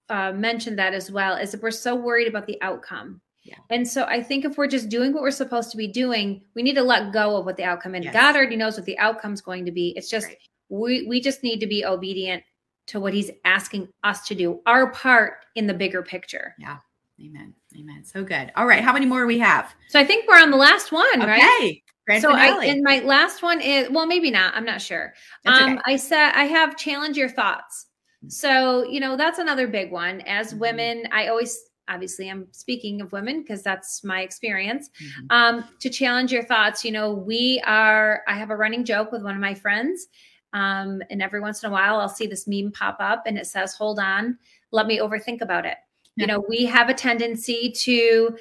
uh, 0.09 0.31
mentioned 0.33 0.77
that 0.79 0.93
as 0.93 1.09
well. 1.11 1.35
Is 1.35 1.51
that 1.51 1.61
we're 1.61 1.71
so 1.71 1.95
worried 1.95 2.27
about 2.27 2.45
the 2.47 2.61
outcome. 2.61 3.21
Yeah. 3.43 3.55
And 3.69 3.87
so 3.87 4.03
I 4.05 4.23
think 4.23 4.45
if 4.45 4.57
we're 4.57 4.67
just 4.67 4.87
doing 4.89 5.13
what 5.13 5.21
we're 5.21 5.31
supposed 5.31 5.69
to 5.71 5.77
be 5.77 5.87
doing, 5.87 6.41
we 6.55 6.63
need 6.63 6.75
to 6.75 6.83
let 6.83 7.11
go 7.11 7.35
of 7.37 7.45
what 7.45 7.57
the 7.57 7.63
outcome. 7.65 7.93
And 7.93 8.03
Yes. 8.05 8.13
God 8.13 8.35
already 8.35 8.55
knows 8.55 8.77
what 8.77 8.85
the 8.85 8.97
outcome's 8.99 9.41
going 9.41 9.65
to 9.65 9.71
be. 9.71 9.93
It's 9.97 10.09
just 10.09 10.27
Right. 10.27 10.37
we 10.69 11.05
we 11.07 11.19
just 11.21 11.43
need 11.43 11.59
to 11.59 11.67
be 11.67 11.83
obedient 11.85 12.43
to 12.87 12.99
what 12.99 13.13
He's 13.13 13.31
asking 13.45 13.89
us 14.03 14.25
to 14.27 14.35
do, 14.35 14.61
our 14.65 14.91
part 14.91 15.33
in 15.55 15.67
the 15.67 15.73
bigger 15.73 16.01
picture. 16.03 16.55
Yeah. 16.57 16.77
Amen. 17.23 17.53
Amen. 17.77 18.03
So 18.03 18.23
good. 18.23 18.51
All 18.55 18.65
right. 18.65 18.83
How 18.83 18.93
many 18.93 19.05
more 19.05 19.21
do 19.21 19.27
we 19.27 19.39
have? 19.39 19.73
So 19.89 19.99
I 19.99 20.05
think 20.05 20.27
we're 20.27 20.39
on 20.39 20.51
the 20.51 20.57
last 20.57 20.91
one, 20.91 21.19
right? 21.21 21.41
Okay. 21.41 21.83
Grand 22.05 22.21
so 22.21 22.33
I, 22.33 22.65
and 22.65 22.83
my 22.83 22.99
last 22.99 23.41
one 23.41 23.61
is 23.61 23.89
well, 23.89 24.05
maybe 24.05 24.29
not. 24.29 24.53
I'm 24.55 24.65
not 24.65 24.81
sure. 24.81 25.13
That's 25.45 25.57
um, 25.57 25.73
okay. 25.73 25.81
I 25.85 25.95
said 25.95 26.31
I 26.33 26.43
have 26.43 26.75
challenge 26.75 27.17
your 27.17 27.29
thoughts. 27.29 27.87
So 28.27 28.83
you 28.89 28.99
know 28.99 29.17
that's 29.17 29.39
another 29.39 29.67
big 29.67 29.91
one. 29.91 30.21
As 30.21 30.53
Mhm. 30.53 30.59
women, 30.59 31.07
I 31.11 31.27
always 31.27 31.59
obviously 31.89 32.29
I'm 32.29 32.47
speaking 32.51 33.01
of 33.01 33.11
women 33.11 33.41
because 33.41 33.63
that's 33.63 34.03
my 34.03 34.21
experience. 34.21 34.89
Mhm. 35.01 35.25
Um, 35.29 35.65
to 35.79 35.89
challenge 35.89 36.31
your 36.31 36.43
thoughts, 36.43 36.85
you 36.85 36.91
know, 36.91 37.13
we 37.13 37.61
are. 37.65 38.23
I 38.27 38.35
have 38.35 38.49
a 38.49 38.55
running 38.55 38.85
joke 38.85 39.11
with 39.11 39.23
one 39.23 39.35
of 39.35 39.41
my 39.41 39.53
friends, 39.53 40.07
um, 40.53 41.01
and 41.09 41.21
every 41.21 41.41
once 41.41 41.63
in 41.63 41.69
a 41.69 41.73
while 41.73 41.99
I'll 41.99 42.09
see 42.09 42.27
this 42.27 42.47
meme 42.47 42.71
pop 42.71 42.97
up, 42.99 43.23
and 43.25 43.37
it 43.37 43.47
says, 43.47 43.75
"Hold 43.75 43.99
on, 43.99 44.37
let 44.71 44.87
me 44.87 44.99
overthink 44.99 45.41
about 45.41 45.65
it." 45.65 45.77
You 46.15 46.27
know, 46.27 46.45
we 46.47 46.65
have 46.65 46.89
a 46.89 46.93
tendency 46.93 47.71
to 47.77 48.37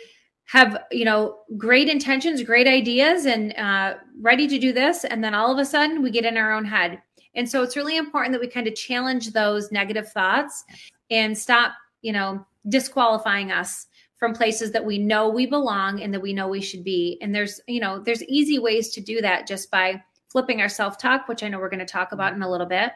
have 0.53 0.85
you 0.91 1.05
know 1.05 1.39
great 1.57 1.89
intentions 1.89 2.43
great 2.43 2.67
ideas 2.67 3.25
and 3.25 3.57
uh, 3.57 3.95
ready 4.21 4.47
to 4.47 4.59
do 4.59 4.73
this 4.73 5.05
and 5.05 5.23
then 5.25 5.35
all 5.35 5.51
of 5.51 5.59
a 5.59 5.65
sudden 5.65 6.03
we 6.03 6.11
get 6.11 6.25
in 6.25 6.37
our 6.37 6.53
own 6.53 6.65
head. 6.65 7.01
And 7.35 7.49
so 7.49 7.63
it's 7.63 7.77
really 7.77 7.97
important 7.97 8.33
that 8.33 8.41
we 8.41 8.49
kind 8.49 8.67
of 8.67 8.75
challenge 8.75 9.31
those 9.31 9.73
negative 9.73 10.11
thoughts 10.13 10.65
and 11.11 11.37
stop 11.37 11.73
you 12.03 12.13
know 12.13 12.45
disqualifying 12.69 13.51
us 13.51 13.87
from 14.17 14.35
places 14.35 14.71
that 14.73 14.85
we 14.85 14.99
know 14.99 15.29
we 15.29 15.47
belong 15.47 16.01
and 16.01 16.13
that 16.15 16.23
we 16.23 16.33
know 16.33 16.47
we 16.47 16.61
should 16.61 16.85
be. 16.85 17.19
And 17.23 17.35
there's 17.35 17.61
you 17.67 17.81
know 17.81 17.99
there's 18.01 18.23
easy 18.25 18.59
ways 18.59 18.91
to 18.91 19.01
do 19.01 19.21
that 19.23 19.47
just 19.47 19.71
by 19.71 20.03
flipping 20.29 20.63
our 20.63 20.69
self-talk 20.69 21.29
which 21.29 21.43
i 21.43 21.49
know 21.49 21.59
we're 21.59 21.69
going 21.69 21.79
to 21.79 21.85
talk 21.85 22.13
about 22.13 22.35
in 22.35 22.43
a 22.43 22.51
little 22.51 22.67
bit. 22.67 22.93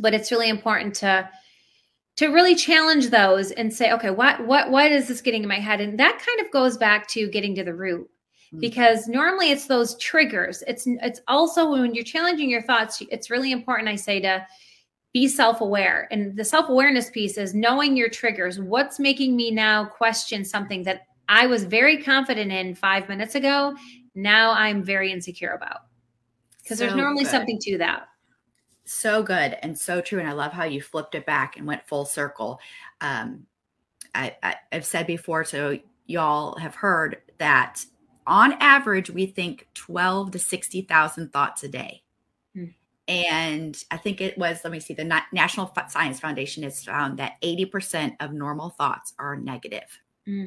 But 0.00 0.12
it's 0.12 0.32
really 0.32 0.48
important 0.48 0.94
to 0.96 1.28
to 2.16 2.28
really 2.28 2.54
challenge 2.54 3.10
those 3.10 3.50
and 3.52 3.72
say, 3.72 3.92
okay, 3.92 4.10
what 4.10 4.46
what 4.46 4.70
what 4.70 4.92
is 4.92 5.08
this 5.08 5.20
getting 5.20 5.42
in 5.42 5.48
my 5.48 5.58
head? 5.58 5.80
And 5.80 5.98
that 5.98 6.22
kind 6.24 6.40
of 6.46 6.52
goes 6.52 6.76
back 6.76 7.08
to 7.08 7.28
getting 7.28 7.54
to 7.56 7.64
the 7.64 7.74
root. 7.74 8.08
Mm. 8.54 8.60
Because 8.60 9.08
normally 9.08 9.50
it's 9.50 9.66
those 9.66 9.96
triggers. 9.98 10.62
It's 10.66 10.86
it's 10.86 11.20
also 11.26 11.70
when 11.70 11.94
you're 11.94 12.04
challenging 12.04 12.50
your 12.50 12.62
thoughts, 12.62 13.02
it's 13.10 13.30
really 13.30 13.52
important 13.52 13.88
I 13.88 13.96
say 13.96 14.20
to 14.20 14.46
be 15.12 15.28
self-aware. 15.28 16.08
And 16.10 16.36
the 16.36 16.44
self-awareness 16.44 17.10
piece 17.10 17.38
is 17.38 17.54
knowing 17.54 17.96
your 17.96 18.08
triggers. 18.08 18.58
What's 18.58 18.98
making 18.98 19.36
me 19.36 19.50
now 19.50 19.84
question 19.84 20.44
something 20.44 20.82
that 20.84 21.06
I 21.28 21.46
was 21.46 21.64
very 21.64 22.02
confident 22.02 22.50
in 22.52 22.74
5 22.74 23.08
minutes 23.08 23.36
ago, 23.36 23.76
now 24.16 24.50
I'm 24.50 24.82
very 24.82 25.12
insecure 25.12 25.52
about. 25.52 25.82
Because 26.62 26.78
so 26.78 26.84
there's 26.84 26.96
normally 26.96 27.24
good. 27.24 27.30
something 27.30 27.58
to 27.60 27.78
that 27.78 28.08
so 28.84 29.22
good 29.22 29.56
and 29.62 29.78
so 29.78 30.00
true 30.00 30.18
and 30.18 30.28
i 30.28 30.32
love 30.32 30.52
how 30.52 30.64
you 30.64 30.80
flipped 30.80 31.14
it 31.14 31.26
back 31.26 31.56
and 31.56 31.66
went 31.66 31.86
full 31.86 32.04
circle 32.04 32.60
um, 33.00 33.46
I, 34.14 34.36
I, 34.42 34.56
i've 34.72 34.84
said 34.84 35.06
before 35.06 35.44
so 35.44 35.78
y'all 36.06 36.56
have 36.58 36.74
heard 36.74 37.18
that 37.38 37.84
on 38.26 38.52
average 38.54 39.10
we 39.10 39.26
think 39.26 39.68
12 39.74 40.32
to 40.32 40.38
60000 40.38 41.32
thoughts 41.32 41.62
a 41.62 41.68
day 41.68 42.02
hmm. 42.54 42.66
and 43.08 43.82
i 43.90 43.96
think 43.96 44.20
it 44.20 44.36
was 44.36 44.60
let 44.64 44.72
me 44.72 44.80
see 44.80 44.94
the 44.94 45.22
national 45.32 45.72
science 45.88 46.20
foundation 46.20 46.62
has 46.62 46.84
found 46.84 47.18
that 47.18 47.40
80% 47.42 48.16
of 48.20 48.32
normal 48.32 48.70
thoughts 48.70 49.14
are 49.18 49.36
negative 49.36 50.00
hmm. 50.26 50.46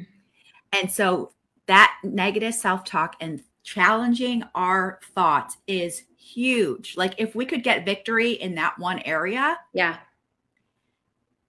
and 0.72 0.90
so 0.90 1.32
that 1.66 1.98
negative 2.02 2.54
self-talk 2.54 3.16
and 3.20 3.42
challenging 3.74 4.42
our 4.54 4.98
thoughts 5.14 5.58
is 5.66 6.04
huge. 6.16 6.96
Like 6.96 7.14
if 7.18 7.34
we 7.34 7.44
could 7.44 7.62
get 7.62 7.84
victory 7.84 8.32
in 8.32 8.54
that 8.54 8.78
one 8.78 9.00
area, 9.00 9.58
yeah, 9.74 9.98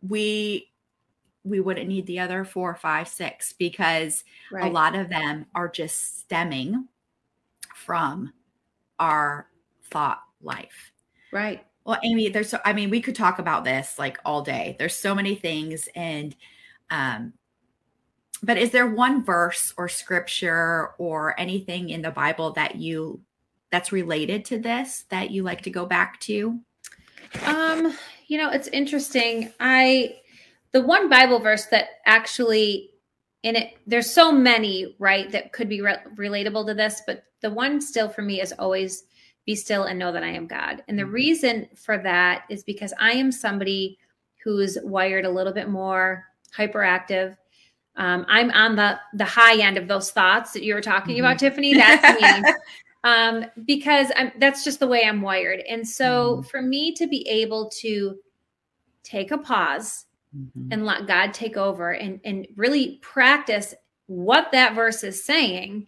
we 0.02 0.70
we 1.46 1.62
wouldn't 1.62 1.88
need 1.88 2.06
the 2.08 2.20
other 2.20 2.44
four, 2.44 2.76
five, 2.76 3.08
six 3.08 3.54
because 3.54 4.26
right. 4.52 4.70
a 4.70 4.74
lot 4.74 4.96
of 4.96 5.10
them 5.10 5.46
are 5.56 5.70
just 5.70 6.20
stemming 6.20 6.88
from 7.74 8.34
our 9.00 9.48
thought 9.90 10.22
life. 10.42 10.92
Right. 11.32 11.66
Well, 11.86 12.00
Amy, 12.04 12.28
there's 12.28 12.50
so 12.50 12.60
I 12.66 12.74
mean, 12.74 12.90
we 12.90 13.00
could 13.00 13.16
talk 13.16 13.40
about 13.40 13.64
this 13.64 13.98
like 13.98 14.18
all 14.26 14.42
day. 14.42 14.76
There's 14.78 14.96
so 14.96 15.16
many 15.16 15.36
things 15.36 15.88
and 15.96 16.36
um 16.92 17.34
but 18.42 18.58
is 18.58 18.72
there 18.72 18.88
one 18.88 19.24
verse 19.24 19.74
or 19.78 19.90
scripture 19.90 20.92
or 20.98 21.40
anything 21.40 21.90
in 21.90 22.02
the 22.02 22.12
Bible 22.12 22.52
that 22.54 22.76
you 22.76 23.22
that's 23.72 23.92
related 23.92 24.46
to 24.46 24.58
this 24.58 25.06
that 25.10 25.32
you 25.32 25.44
like 25.44 25.62
to 25.62 25.70
go 25.70 25.86
back 25.86 26.20
to? 26.22 26.60
Um, 27.46 27.94
you 28.28 28.38
know, 28.38 28.50
it's 28.50 28.68
interesting. 28.70 29.52
I 29.60 30.18
the 30.72 30.82
one 30.82 31.10
Bible 31.10 31.40
verse 31.40 31.66
that 31.68 31.88
actually 32.06 32.92
in 33.44 33.56
it 33.56 33.74
there's 33.88 34.10
so 34.10 34.32
many, 34.32 34.96
right, 35.00 35.32
that 35.32 35.54
could 35.54 35.70
be 35.70 35.82
re- 35.82 35.98
relatable 36.16 36.68
to 36.68 36.74
this, 36.74 37.02
but 37.06 37.24
the 37.42 37.50
one 37.50 37.80
still 37.82 38.10
for 38.10 38.22
me 38.22 38.42
is 38.42 38.54
always 38.60 39.04
be 39.46 39.56
still 39.56 39.84
and 39.84 39.98
know 39.98 40.12
that 40.12 40.24
I 40.24 40.30
am 40.30 40.48
God. 40.48 40.84
And 40.88 40.98
the 40.98 41.04
mm-hmm. 41.04 41.12
reason 41.12 41.70
for 41.76 41.98
that 42.00 42.44
is 42.50 42.64
because 42.64 42.94
I 43.00 43.14
am 43.14 43.32
somebody 43.32 43.98
who's 44.44 44.78
wired 44.84 45.26
a 45.26 45.30
little 45.30 45.54
bit 45.54 45.70
more 45.70 46.26
hyperactive. 46.56 47.36
Um, 47.96 48.26
I'm 48.30 48.52
on 48.52 48.76
the 48.76 49.00
the 49.14 49.26
high 49.26 49.60
end 49.62 49.78
of 49.78 49.88
those 49.88 50.12
thoughts 50.12 50.54
that 50.54 50.64
you 50.64 50.74
were 50.74 50.82
talking 50.82 51.16
mm-hmm. 51.16 51.26
about, 51.26 51.40
Tiffany. 51.40 51.74
That's 51.74 52.22
me. 52.22 52.54
um, 53.04 53.46
because 53.66 54.12
I'm, 54.16 54.32
that's 54.40 54.64
just 54.64 54.80
the 54.80 54.88
way 54.88 55.04
I'm 55.06 55.22
wired. 55.22 55.62
And 55.62 55.88
so 55.88 56.38
mm-hmm. 56.38 56.48
for 56.48 56.62
me 56.62 56.94
to 56.94 57.08
be 57.08 57.28
able 57.28 57.70
to 57.80 58.18
take 59.04 59.32
a 59.32 59.38
pause 59.38 60.06
mm-hmm. 60.36 60.70
and 60.72 60.86
let 60.86 61.08
God 61.08 61.34
take 61.34 61.58
over 61.58 61.92
and, 61.92 62.20
and 62.24 62.48
really 62.56 63.00
practice 63.02 63.74
what 64.08 64.52
that 64.52 64.76
verse 64.76 65.04
is 65.04 65.24
saying 65.24 65.88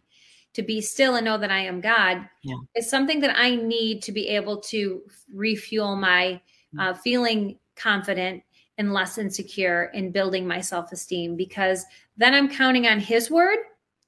to 0.53 0.61
be 0.61 0.81
still 0.81 1.15
and 1.15 1.25
know 1.25 1.37
that 1.37 1.51
I 1.51 1.59
am 1.59 1.81
God 1.81 2.27
yeah. 2.43 2.55
is 2.75 2.89
something 2.89 3.19
that 3.21 3.37
I 3.37 3.55
need 3.55 4.01
to 4.03 4.11
be 4.11 4.27
able 4.29 4.59
to 4.61 5.01
refuel 5.33 5.95
my 5.95 6.41
mm. 6.75 6.81
uh, 6.81 6.93
feeling 6.93 7.57
confident 7.75 8.43
and 8.81 8.93
less 8.93 9.19
insecure 9.19 9.91
in 9.93 10.11
building 10.11 10.47
my 10.47 10.59
self 10.59 10.91
esteem 10.91 11.35
because 11.35 11.85
then 12.17 12.33
I'm 12.33 12.49
counting 12.49 12.87
on 12.87 12.99
His 12.99 13.29
word 13.29 13.59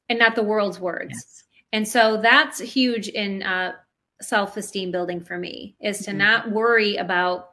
and 0.10 0.18
not 0.18 0.36
the 0.36 0.44
world's 0.44 0.80
words. 0.80 1.14
Yes. 1.14 1.44
And 1.74 1.88
so 1.88 2.18
that's 2.18 2.60
huge 2.60 3.08
in 3.08 3.44
uh, 3.44 3.74
self 4.20 4.58
esteem 4.58 4.92
building 4.92 5.22
for 5.22 5.38
me 5.38 5.76
is 5.80 6.00
to 6.00 6.10
mm-hmm. 6.10 6.18
not 6.18 6.52
worry 6.52 6.96
about 6.96 7.52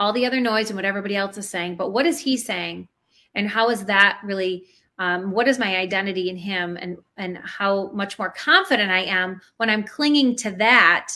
all 0.00 0.12
the 0.12 0.26
other 0.26 0.40
noise 0.40 0.68
and 0.68 0.76
what 0.76 0.84
everybody 0.84 1.14
else 1.14 1.38
is 1.38 1.48
saying, 1.48 1.76
but 1.76 1.92
what 1.92 2.06
is 2.06 2.18
he 2.18 2.36
saying? 2.36 2.88
And 3.36 3.48
how 3.48 3.70
is 3.70 3.84
that 3.84 4.20
really? 4.24 4.64
Um, 4.98 5.30
what 5.30 5.48
is 5.48 5.58
my 5.58 5.76
identity 5.76 6.28
in 6.28 6.36
him 6.36 6.76
and 6.76 6.98
and 7.16 7.38
how 7.38 7.90
much 7.92 8.18
more 8.18 8.30
confident 8.30 8.90
I 8.90 9.04
am 9.04 9.40
when 9.56 9.70
I'm 9.70 9.84
clinging 9.84 10.36
to 10.36 10.50
that 10.52 11.12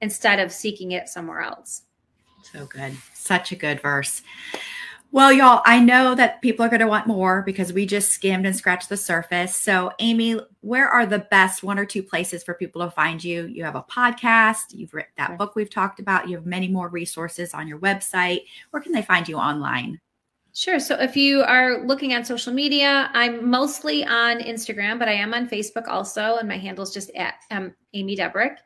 instead 0.00 0.38
of 0.38 0.52
seeking 0.52 0.92
it 0.92 1.08
somewhere 1.08 1.40
else. 1.40 1.82
So 2.52 2.66
good. 2.66 2.96
Such 3.14 3.52
a 3.52 3.56
good 3.56 3.80
verse. 3.80 4.22
Well, 5.10 5.32
y'all, 5.32 5.62
I 5.64 5.80
know 5.80 6.14
that 6.14 6.42
people 6.42 6.66
are 6.66 6.68
going 6.68 6.80
to 6.80 6.86
want 6.86 7.06
more 7.06 7.40
because 7.40 7.72
we 7.72 7.86
just 7.86 8.12
skimmed 8.12 8.44
and 8.44 8.54
scratched 8.54 8.90
the 8.90 8.96
surface. 8.96 9.56
So, 9.56 9.90
Amy, 10.00 10.38
where 10.60 10.86
are 10.86 11.06
the 11.06 11.20
best 11.30 11.62
one 11.62 11.78
or 11.78 11.86
two 11.86 12.02
places 12.02 12.44
for 12.44 12.52
people 12.52 12.82
to 12.84 12.90
find 12.90 13.24
you? 13.24 13.46
You 13.46 13.64
have 13.64 13.74
a 13.74 13.82
podcast, 13.82 14.64
you've 14.70 14.92
written 14.92 15.12
that 15.16 15.38
book 15.38 15.56
we've 15.56 15.70
talked 15.70 15.98
about, 15.98 16.28
you 16.28 16.36
have 16.36 16.44
many 16.44 16.68
more 16.68 16.88
resources 16.88 17.54
on 17.54 17.66
your 17.66 17.78
website. 17.78 18.42
Where 18.70 18.82
can 18.82 18.92
they 18.92 19.00
find 19.00 19.26
you 19.26 19.36
online? 19.36 19.98
Sure. 20.52 20.78
So 20.78 20.96
if 20.96 21.16
you 21.16 21.42
are 21.42 21.86
looking 21.86 22.12
on 22.14 22.24
social 22.24 22.52
media, 22.52 23.10
I'm 23.14 23.48
mostly 23.48 24.04
on 24.04 24.40
Instagram, 24.40 24.98
but 24.98 25.08
I 25.08 25.12
am 25.12 25.32
on 25.32 25.48
Facebook 25.48 25.88
also, 25.88 26.36
and 26.36 26.48
my 26.48 26.58
handle 26.58 26.82
is 26.82 26.90
just 26.90 27.10
at 27.14 27.34
um, 27.50 27.74
Amy 27.94 28.14
Debrick. 28.14 28.56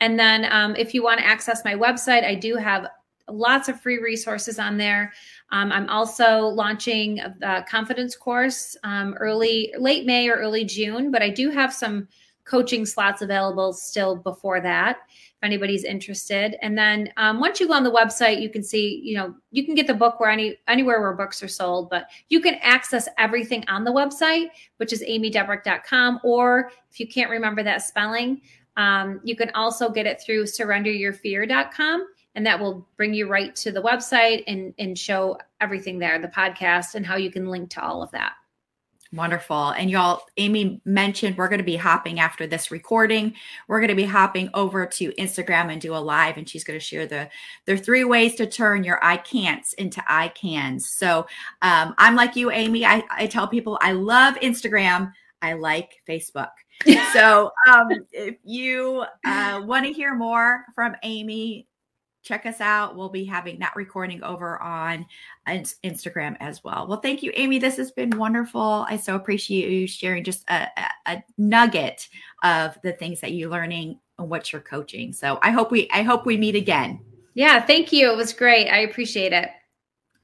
And 0.00 0.18
then 0.18 0.46
um, 0.52 0.76
if 0.76 0.92
you 0.92 1.02
want 1.02 1.20
to 1.20 1.26
access 1.26 1.64
my 1.64 1.74
website, 1.74 2.24
I 2.24 2.34
do 2.34 2.56
have 2.56 2.88
lots 3.30 3.68
of 3.68 3.80
free 3.80 3.98
resources 3.98 4.58
on 4.58 4.76
there. 4.76 5.12
Um, 5.50 5.72
I'm 5.72 5.88
also 5.88 6.46
launching 6.46 7.16
the 7.16 7.64
confidence 7.68 8.16
course 8.16 8.76
um, 8.84 9.14
early, 9.14 9.72
late 9.78 10.06
May 10.06 10.28
or 10.28 10.34
early 10.34 10.64
June, 10.64 11.10
but 11.10 11.22
I 11.22 11.30
do 11.30 11.50
have 11.50 11.72
some 11.72 12.08
coaching 12.48 12.86
slots 12.86 13.22
available 13.22 13.72
still 13.72 14.16
before 14.16 14.60
that 14.60 14.98
if 15.10 15.44
anybody's 15.44 15.84
interested 15.84 16.56
and 16.62 16.76
then 16.76 17.12
um, 17.16 17.38
once 17.38 17.60
you 17.60 17.68
go 17.68 17.74
on 17.74 17.84
the 17.84 17.92
website 17.92 18.40
you 18.40 18.48
can 18.48 18.62
see 18.62 19.00
you 19.04 19.14
know 19.14 19.34
you 19.52 19.64
can 19.64 19.74
get 19.74 19.86
the 19.86 19.94
book 19.94 20.18
where 20.18 20.30
any 20.30 20.56
anywhere 20.66 21.00
where 21.00 21.12
books 21.12 21.42
are 21.42 21.48
sold 21.48 21.90
but 21.90 22.06
you 22.30 22.40
can 22.40 22.54
access 22.62 23.06
everything 23.18 23.62
on 23.68 23.84
the 23.84 23.92
website 23.92 24.48
which 24.78 24.92
is 24.92 25.02
amydebrick.com 25.02 26.18
or 26.24 26.70
if 26.90 26.98
you 26.98 27.06
can't 27.06 27.30
remember 27.30 27.62
that 27.62 27.82
spelling 27.82 28.40
um, 28.78 29.20
you 29.24 29.36
can 29.36 29.50
also 29.50 29.90
get 29.90 30.06
it 30.06 30.20
through 30.20 30.44
surrenderyourfear.com 30.44 32.06
and 32.34 32.46
that 32.46 32.60
will 32.60 32.86
bring 32.96 33.14
you 33.14 33.28
right 33.28 33.54
to 33.56 33.72
the 33.72 33.82
website 33.82 34.44
and 34.46 34.74
and 34.78 34.98
show 34.98 35.38
everything 35.60 35.98
there 35.98 36.18
the 36.18 36.28
podcast 36.28 36.94
and 36.94 37.06
how 37.06 37.16
you 37.16 37.30
can 37.30 37.46
link 37.46 37.70
to 37.70 37.82
all 37.82 38.02
of 38.02 38.10
that 38.12 38.32
Wonderful. 39.10 39.70
And 39.70 39.90
y'all, 39.90 40.26
Amy 40.36 40.82
mentioned 40.84 41.38
we're 41.38 41.48
going 41.48 41.60
to 41.60 41.64
be 41.64 41.76
hopping 41.76 42.20
after 42.20 42.46
this 42.46 42.70
recording. 42.70 43.32
We're 43.66 43.80
going 43.80 43.88
to 43.88 43.94
be 43.94 44.04
hopping 44.04 44.50
over 44.52 44.84
to 44.84 45.12
Instagram 45.12 45.72
and 45.72 45.80
do 45.80 45.94
a 45.94 45.96
live, 45.96 46.36
and 46.36 46.46
she's 46.46 46.62
going 46.62 46.78
to 46.78 46.84
share 46.84 47.06
the 47.06 47.30
the 47.64 47.78
three 47.78 48.04
ways 48.04 48.34
to 48.34 48.46
turn 48.46 48.84
your 48.84 49.02
I 49.02 49.16
can'ts 49.16 49.72
into 49.74 50.02
I 50.06 50.28
cans. 50.28 50.90
So 50.90 51.26
um, 51.62 51.94
I'm 51.96 52.16
like 52.16 52.36
you, 52.36 52.50
Amy. 52.50 52.84
I, 52.84 53.02
I 53.10 53.26
tell 53.28 53.48
people 53.48 53.78
I 53.80 53.92
love 53.92 54.34
Instagram. 54.40 55.12
I 55.40 55.54
like 55.54 56.02
Facebook. 56.06 56.50
so 57.14 57.50
um, 57.66 57.88
if 58.12 58.36
you 58.44 59.06
uh, 59.24 59.62
want 59.64 59.86
to 59.86 59.92
hear 59.92 60.14
more 60.14 60.66
from 60.74 60.94
Amy, 61.02 61.66
check 62.28 62.44
us 62.44 62.60
out. 62.60 62.94
We'll 62.94 63.08
be 63.08 63.24
having 63.24 63.58
that 63.60 63.74
recording 63.74 64.22
over 64.22 64.60
on 64.62 65.06
Instagram 65.48 66.36
as 66.40 66.62
well. 66.62 66.86
Well, 66.86 67.00
thank 67.00 67.22
you, 67.22 67.32
Amy. 67.34 67.58
This 67.58 67.78
has 67.78 67.90
been 67.90 68.10
wonderful. 68.10 68.84
I 68.86 68.98
so 68.98 69.16
appreciate 69.16 69.70
you 69.70 69.86
sharing 69.86 70.22
just 70.22 70.44
a, 70.50 70.68
a, 70.76 70.90
a 71.06 71.24
nugget 71.38 72.08
of 72.42 72.78
the 72.82 72.92
things 72.92 73.20
that 73.20 73.32
you're 73.32 73.50
learning 73.50 73.98
and 74.18 74.28
what 74.28 74.52
you're 74.52 74.60
coaching. 74.60 75.12
So 75.12 75.38
I 75.42 75.50
hope 75.50 75.70
we 75.70 75.88
I 75.90 76.02
hope 76.02 76.26
we 76.26 76.36
meet 76.36 76.54
again. 76.54 77.00
Yeah, 77.32 77.64
thank 77.64 77.92
you. 77.92 78.12
It 78.12 78.16
was 78.16 78.32
great. 78.34 78.68
I 78.68 78.80
appreciate 78.80 79.32
it. 79.32 79.48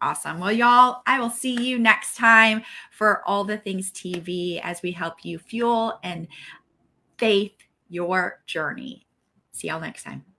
Awesome. 0.02 0.38
Well, 0.38 0.52
y'all, 0.52 1.00
I 1.06 1.18
will 1.18 1.30
see 1.30 1.54
you 1.54 1.78
next 1.78 2.16
time 2.16 2.62
for 2.90 3.22
all 3.26 3.44
the 3.44 3.56
things 3.56 3.90
TV 3.90 4.60
as 4.62 4.82
we 4.82 4.92
help 4.92 5.24
you 5.24 5.38
fuel 5.38 5.98
and 6.02 6.28
faith 7.16 7.54
your 7.88 8.42
journey. 8.46 9.06
See 9.52 9.68
y'all 9.68 9.80
next 9.80 10.02
time. 10.02 10.33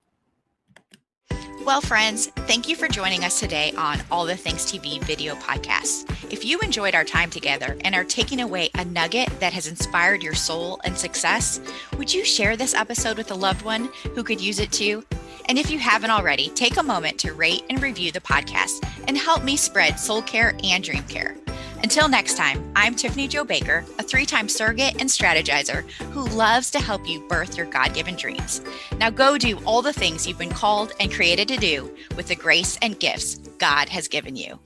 Well, 1.65 1.82
friends, 1.82 2.28
thank 2.45 2.69
you 2.69 2.75
for 2.75 2.88
joining 2.88 3.23
us 3.23 3.39
today 3.39 3.73
on 3.75 3.99
All 4.12 4.25
the 4.25 4.38
Things 4.38 4.71
TV 4.71 5.04
video 5.04 5.34
podcast. 5.34 6.08
If 6.32 6.45
you 6.45 6.60
enjoyed 6.60 6.93
our 6.93 7.04
time 7.04 7.32
together 7.32 7.75
and 7.82 7.95
are 7.95 8.04
taking 8.04 8.41
away 8.41 8.69
a 8.75 8.86
nugget 8.86 9.39
that 9.39 9.51
has 9.54 9.65
inspired 9.65 10.21
your 10.21 10.36
soul 10.36 10.80
and 10.84 10.95
success, 10.95 11.60
would 11.97 12.13
you 12.13 12.23
share 12.23 12.56
this 12.56 12.75
episode 12.75 13.17
with 13.17 13.32
a 13.32 13.36
loved 13.36 13.63
one 13.63 13.89
who 14.13 14.23
could 14.23 14.39
use 14.39 14.60
it 14.60 14.71
too? 14.71 15.04
And 15.49 15.58
if 15.58 15.71
you 15.71 15.80
haven't 15.80 16.12
already, 16.12 16.49
take 16.49 16.78
a 16.78 16.84
moment 16.84 17.17
to 17.21 17.34
rate 17.34 17.63
and 17.71 17.82
review 17.82 18.12
the 18.12 18.21
podcast 18.21 18.88
and 19.08 19.17
help 19.17 19.43
me 19.43 19.58
spread 19.58 19.99
soul 19.99 20.21
care 20.21 20.56
and 20.63 20.84
dream 20.84 21.04
care. 21.06 21.36
Until 21.84 22.08
next 22.08 22.38
time, 22.38 22.72
I'm 22.76 22.96
Tiffany 22.96 23.28
Jo 23.28 23.44
Baker, 23.44 23.86
a 24.00 24.04
three 24.04 24.26
time 24.26 24.50
surrogate 24.50 25.00
and 25.00 25.10
strategizer 25.10 25.88
who 26.12 26.26
loves 26.30 26.72
to 26.72 26.80
help 26.80 27.08
you 27.08 27.20
birth 27.28 27.58
your 27.58 27.66
God 27.68 27.94
given 27.94 28.16
dreams. 28.16 28.62
Now 28.98 29.10
go 29.10 29.38
do 29.38 29.60
all 29.66 29.82
the 29.82 29.94
things 29.94 30.28
you've 30.28 30.38
been 30.38 30.50
called 30.50 30.94
and 31.00 31.12
created 31.12 31.48
to 31.50 31.58
do 31.58 31.96
with 32.16 32.28
the 32.28 32.36
grace 32.36 32.78
and 32.82 33.00
gifts 33.00 33.36
God 33.60 33.90
has 33.90 34.08
given 34.08 34.36
you. 34.36 34.60